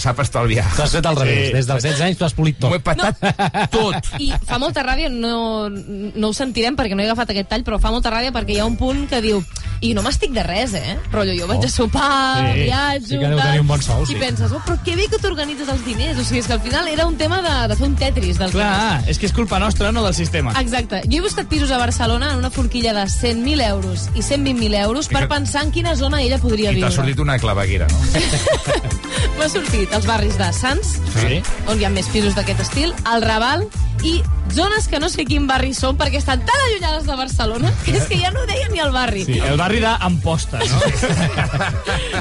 [0.00, 0.64] sap estalviar.
[0.76, 1.48] T'ho has fet al revés.
[1.50, 1.54] Sí.
[1.58, 2.70] Des dels 16 anys t'ho has polit tot.
[2.72, 3.20] M'ho he patat
[3.72, 4.10] tot.
[4.18, 7.78] I fa molta ràbia, no, no ho sentirem perquè no he agafat aquest tall, però
[7.82, 9.42] fa molta ràbia perquè hi ha un punt que diu
[9.80, 10.96] i no m'estic de res, eh?
[11.12, 12.64] Rotllo, jo vaig a sopar, Sí.
[12.66, 13.06] viatjo...
[13.10, 14.12] Sí que deu tenir un bon sou, sí.
[14.16, 16.18] I penses, oh, però que bé que t'organitzes els diners.
[16.20, 18.52] O sigui, és que al final era un tema de, de fer un tetris dels
[18.52, 18.76] diners.
[18.76, 20.52] Clar, és que és culpa nostra, no del sistema.
[20.60, 21.00] Exacte.
[21.08, 25.08] Jo he buscat pisos a Barcelona en una forquilla de 100.000 euros i 120.000 euros
[25.08, 26.92] per pensar en quina zona ella podria I t'ha viure.
[27.00, 27.98] sortit una claveguera, no?
[29.40, 31.42] M'ha sortit als barris de Sants, Sí.
[31.66, 33.66] on hi ha més pisos d'aquest estil, al Raval,
[34.02, 34.22] i
[34.54, 38.06] zones que no sé quin barri són perquè estan tan allunyades de Barcelona que és
[38.08, 39.24] que ja no deia ni el barri.
[39.26, 40.80] Sí, el barri d'Amposta, no?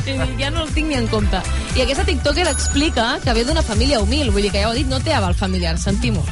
[0.06, 1.40] I dic, ja no el tinc ni en compte.
[1.78, 4.82] I aquesta tiktoker explica que ve d'una família humil, vull dir que ja ho he
[4.84, 6.24] dit, no té aval familiar, sentim-ho.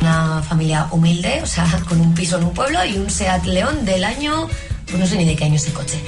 [0.00, 3.84] Una familia humilde, o sea, con un piso en un pueblo y un Seat León
[3.84, 4.48] del año,
[4.88, 5.98] pues no sé ni de qué año es el coche.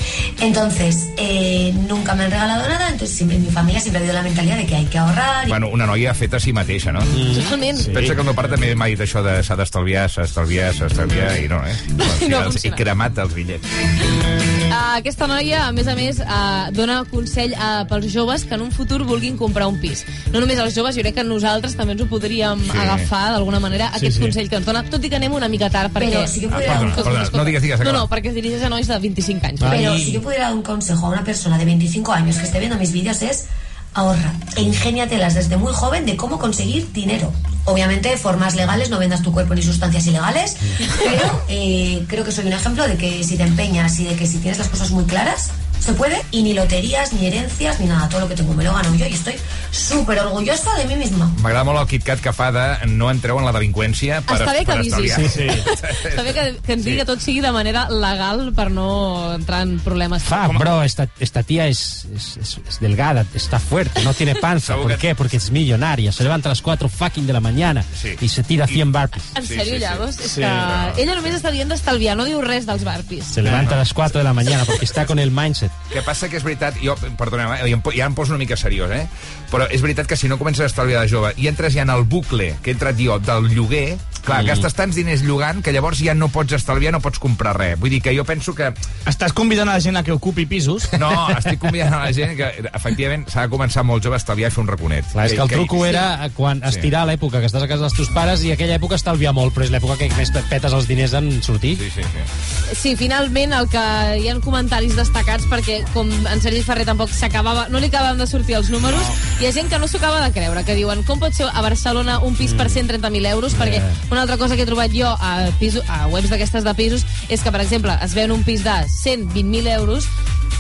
[0.40, 4.22] Entonces, eh, nunca me han regalado nada, entonces siempre, mi familia siempre ha habido la
[4.22, 5.46] mentalidad de que hay que ahorrar.
[5.46, 7.00] y- Bueno, una noia feta a si mateixa, no?
[7.00, 7.78] Totalment.
[7.78, 7.90] Sí.
[7.90, 10.86] Pensa que el meu pare també m'ha dit això de s'ha d'estalviar, s'ha d'estalviar, s'ha
[10.88, 11.74] d'estalviar, i no, eh?
[11.98, 12.76] Al final he funciona.
[12.76, 14.59] cremat els bitllets.
[14.70, 18.62] Uh, aquesta noia, a més a més, uh, dona consell uh, pels joves que en
[18.62, 20.04] un futur vulguin comprar un pis.
[20.30, 22.76] No només els joves, jo crec que nosaltres també ens ho podríem Sí.
[22.78, 24.22] agafar d'alguna manera, Sí, aquest sí.
[24.22, 26.12] consell que ens dona, tot i que anem una mica tard, perquè...
[26.14, 27.98] Però si jo pudiera- Ah, perdona, perdona, no digues, digues, No, acaba.
[27.98, 29.60] no, perquè es dirigeix a nois de 25 anys.
[29.60, 32.58] Pero si yo pudiera dar un consejo a una persona de 25 años que esté
[32.60, 33.46] viendo mis vídeos es
[33.94, 37.32] ahorra e ingéniatelas desde muy joven de cómo conseguir dinero.
[37.64, 40.56] Obviamente, formas legales, no vendas tu cuerpo ni sustancias ilegales,
[40.98, 44.26] pero eh, creo que soy un ejemplo de que si te empeñas y de que
[44.26, 48.08] si tienes las cosas muy claras, se puede, y ni loterías, ni herencias, ni nada.
[48.08, 49.34] Todo lo que tengo me lo gano yo y estoy
[49.70, 51.30] súper orgullosa de mí misma.
[51.42, 54.58] M'agrada molt el KitKat que fa de no entreu en la delinqüència per, Està bé
[54.60, 55.16] que per avisis.
[55.16, 55.58] estalviar.
[56.10, 59.62] Està bé que, que ens digui que tot sigui de manera legal per no entrar
[59.62, 60.22] en problemes.
[60.22, 64.76] Fa, bro, esta, esta tía es, es, es- es delgada, está fuerte, no tiene panza.
[64.76, 65.14] ¿Por qué?
[65.14, 66.12] Porque es millonaria.
[66.12, 67.84] Se levanta a las 4 fucking de la mañana
[68.20, 69.24] y se tira 100 burpees.
[69.34, 70.18] En sèrio, Llavors?
[70.20, 70.92] És Sí, que no.
[70.96, 73.24] ella només està dient d'estalviar, no diu res dels barpis.
[73.24, 75.69] Se levanta a las 4 de la mañana porque está con el mindset.
[75.90, 79.06] Que passa que és veritat, jo, perdoneu, eh, ja em poso una mica seriós, eh?
[79.50, 81.90] però és veritat que si no comences a estalviar de jove i entres ja en
[81.90, 84.46] el bucle que he entrat jo del lloguer, clar, Mm.
[84.46, 87.78] gastes tants diners llogant que llavors ja no pots estalviar, no pots comprar res.
[87.80, 88.70] Vull dir que jo penso que...
[89.10, 90.86] Estàs convidant a la gent a que ocupi pisos?
[91.00, 94.52] No, estic convidant a la gent que, efectivament, s'ha de començar molt jove a estalviar
[94.52, 95.08] i fer un raconet.
[95.10, 97.96] Clar, és que el truco era eh, quan estirar l'època que estàs a casa dels
[97.96, 100.86] teus pares i aquella època estalviar molt, però és l'època que més et petes els
[100.86, 101.74] diners en sortir.
[101.80, 102.76] Sí, sí, sí.
[102.76, 103.84] Sí, finalment el que
[104.20, 108.26] hi ha comentaris destacats perquè com en Sergi Ferrer tampoc s'acabava, no li acabaven de
[108.28, 109.04] sortir els números,
[109.40, 111.60] hi ha gent que no s'ho acaba de creure, que diuen com pot ser a
[111.60, 115.50] Barcelona un pis per 130.000 euros, perquè una altra cosa que he trobat jo a,
[115.60, 118.76] piso, a webs d'aquestes de pisos és que, per exemple, es ven un pis de
[118.88, 120.08] 120.000 euros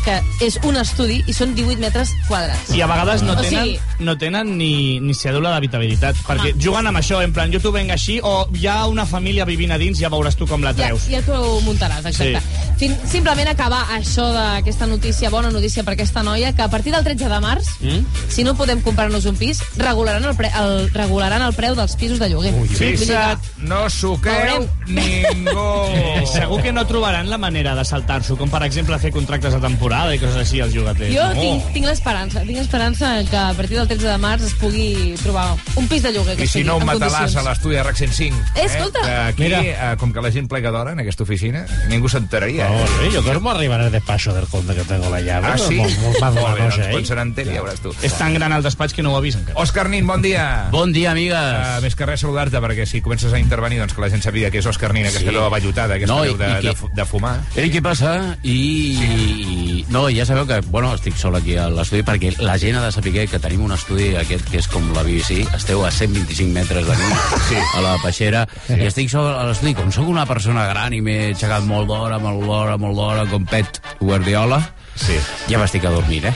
[0.04, 2.72] que és un estudi i són 18 metres quadrats.
[2.76, 4.72] I a vegades no O tenen, sigui, no tenen ni,
[5.02, 8.68] ni cèdula d'habitabilitat, perquè juguen amb això, en plan, jo t'ho venc així, o hi
[8.70, 11.08] ha una família vivint a dins, ja veuràs tu com la ja, treus.
[11.10, 12.40] ja t'ho muntaràs, exacte.
[12.40, 12.69] Sí.
[12.80, 17.04] Fin, simplement acabar això d'aquesta notícia, bona notícia per aquesta noia, que a partir del
[17.04, 18.06] 13 de març, Mm?
[18.32, 22.18] si no podem comprar-nos un pis, regularan el, pre, el, regularan el preu dels pisos
[22.18, 22.54] de lloguer.
[22.54, 26.26] Dir que- Fixa't, no s'ho creu ningú.
[26.32, 30.14] Segur que no trobaran la manera de saltar-s'ho, com per exemple fer contractes de temporada
[30.14, 31.12] i coses així als llogaters.
[31.14, 35.14] Jo tinc, tinc l'esperança, tinc l'esperança que a partir del 13 de març es pugui
[35.22, 37.96] trobar un pis de lloguer que I si no, un matalàs a l'estudi de RAC
[37.96, 38.36] 105.
[38.56, 39.00] Eh, escolta.
[39.04, 39.60] Que aquí, Mira.
[39.92, 42.69] eh, com que la gent plega d'hora en aquesta oficina, ningú s'enteraria.
[42.70, 42.88] No, eh?
[43.08, 45.46] sí, yo duermo arriba en el despacho del conde que tengo la llave.
[45.48, 45.74] Ah, sí?
[45.76, 46.92] Molt, molt mal de la Molt bé, noche, doncs eh?
[46.92, 47.94] quan se n'enteri, ja veuràs tu.
[48.06, 49.58] És tan gran el despatx que no ho ha vist encara.
[49.60, 50.68] Òscar Nin, bon dia.
[50.70, 51.36] Bon dia, amigues.
[51.36, 54.50] Uh, més que res saludar-te, perquè si comences a intervenir, doncs que la gent sàpiga
[54.50, 55.36] que és Òscar Nin, aquesta Sí.
[55.36, 55.50] sí.
[55.54, 57.40] vellotada, aquesta No, i- de, que- de fumar.
[57.56, 58.36] Eh, què passa?
[58.42, 58.56] I,
[59.00, 59.86] i...
[59.90, 62.92] No, ja sabeu que, bueno, estic sol aquí a l'estudi perquè la gent ha de
[62.92, 66.86] saber que tenim un estudi aquest que és com la BBC, esteu a 125 metres
[66.86, 67.08] de mi,
[67.48, 67.56] sí.
[67.74, 68.74] a la peixera, sí.
[68.78, 72.18] i estic sol a l'estudi, com sóc una persona gran i m'he aixecat molt d'hora,
[72.22, 74.60] molt d'hora, molt d'hora, com Pet Guardiola,
[74.94, 75.16] sí.
[75.48, 76.34] ja m'estic adormint, eh?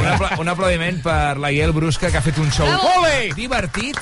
[0.00, 2.68] un, apla un aplaudiment per la Iel Brusca, que ha fet un show
[2.98, 3.32] Ole!
[3.38, 3.98] divertit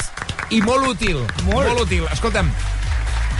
[0.50, 1.22] i molt útil.
[1.46, 2.06] Molt, molt útil.
[2.10, 2.50] Escolta'm,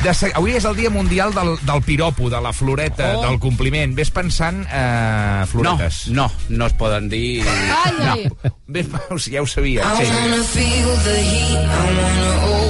[0.04, 0.30] de se...
[0.38, 3.24] avui és el dia mundial del, del piropo, de la floreta, Oh.
[3.26, 3.92] del compliment.
[3.98, 6.06] Ves pensant eh, floretes.
[6.08, 7.42] No, no, no es poden dir...
[7.44, 8.24] Ai, ai.
[8.30, 8.54] No.
[8.70, 8.86] Ves,
[9.28, 9.82] ja ho sabia.
[9.82, 12.69] I wanna feel the heat, I wanna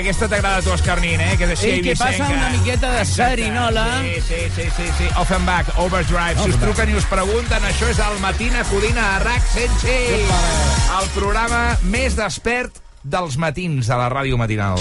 [0.00, 1.34] aquesta t'agrada a tu, Òscar Nin, eh?
[1.38, 3.84] Que és així Ell que passa una miqueta de serinola.
[4.04, 5.10] Sí, sí, sí, sí, sí.
[5.20, 6.42] Offenbach, Overdrive.
[6.42, 10.34] Si us truquen i us pregunten, això és el Matina Codina a RAC 106.
[11.00, 14.80] El programa més despert dels matins a la ràdio matinal.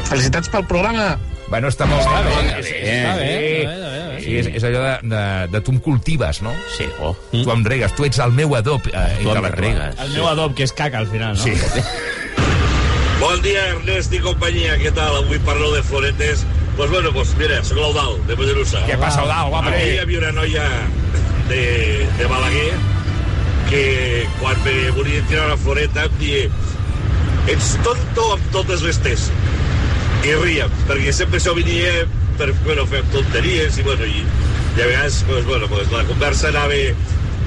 [0.07, 1.15] Felicitats pel programa!
[1.49, 2.33] Bueno, està molt Està bé.
[2.33, 3.47] està Sí, bé, sí, està bé, sí.
[3.63, 4.21] està bé, està bé.
[4.27, 5.23] Sí, és, és allò de, de,
[5.53, 6.53] de tu em cultives, no?
[6.77, 7.13] Sí, oh.
[7.31, 10.01] Tu em regues, tu ets el meu adob eh, Tu em regues.
[10.03, 11.43] El meu adob, que és caca, al final, no?
[11.43, 11.55] Sí.
[13.17, 14.75] Bon dia, Ernest i companyia.
[14.77, 15.23] Què tal?
[15.23, 16.43] Avui parlo de floretes.
[16.77, 18.83] Pues bueno, pues mira, soc l'Eudal, de Mollerussa.
[18.85, 19.49] Què passa, Eudal?
[19.55, 20.67] Guapa, Aquí hi havia una noia
[21.49, 21.63] de,
[22.19, 22.75] de Balaguer
[23.71, 26.43] que quan me volia tirar una floreta em dia
[27.51, 29.25] ets tonto amb totes les tes.
[30.27, 31.91] I ríem, perquè sempre això venia
[32.37, 34.25] per bueno, fer tonteries i, bueno, i,
[34.75, 36.81] i a vegades pues, bueno, pues, la conversa anava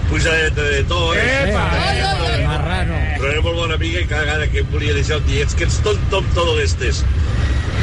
[0.09, 1.01] pujadeta de to.
[1.13, 1.51] Eh?
[2.47, 2.99] Marrano.
[3.19, 5.57] Però era molt bona amiga i cada vegada que em volia deixar em dia ets
[5.59, 7.03] que ets tonto amb todo estes.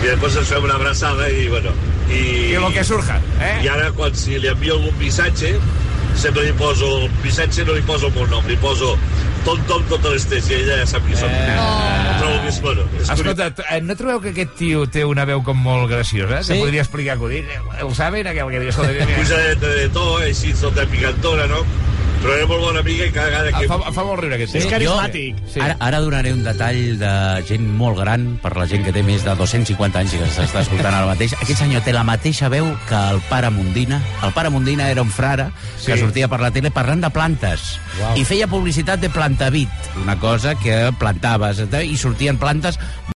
[0.01, 1.77] I després ens fem una abraçada i, bueno...
[2.07, 2.23] I,
[2.55, 3.57] I lo que surja, eh?
[3.67, 5.57] I ara, quan si li envio algun missatge,
[6.19, 6.91] sempre li poso...
[7.07, 8.95] El missatge no li poso el meu nom, li poso
[9.47, 11.15] tonto amb totes les tes, i ella ja sap qui.
[11.15, 11.57] Eh.
[11.57, 15.27] Ho trobo que és, bueno, és Escolta, eh, no trobeu que aquest tio té una
[15.29, 16.43] veu com molt graciosa?
[16.43, 16.55] Sí.
[16.55, 17.51] Que podria explicar acudit?
[17.79, 18.73] El saben, aquell que diu...
[19.15, 21.63] Pujadeta de to, així, tota picantona, no?
[22.23, 23.65] Però era molt bona amiga i cada vegada que...
[23.67, 24.71] Em fa, em fa molt riure aquest És tio.
[24.73, 25.37] carismàtic.
[25.53, 25.61] Sí.
[25.63, 27.13] Ara, ara donaré un detall de
[27.47, 30.65] gent molt gran, per la gent que té més de 250 anys i que s'està
[30.65, 31.37] escoltant ara mateix.
[31.39, 34.01] Aquest senyor té la mateixa veu que el pare Mundina.
[34.27, 35.93] El pare Mundina era un frare Sí.
[35.93, 37.77] que sortia per la tele parlant de plantes.
[38.01, 38.17] Uau.
[38.19, 39.69] I feia publicitat de plantavit,
[40.03, 42.79] una cosa que plantaves i sortien plantes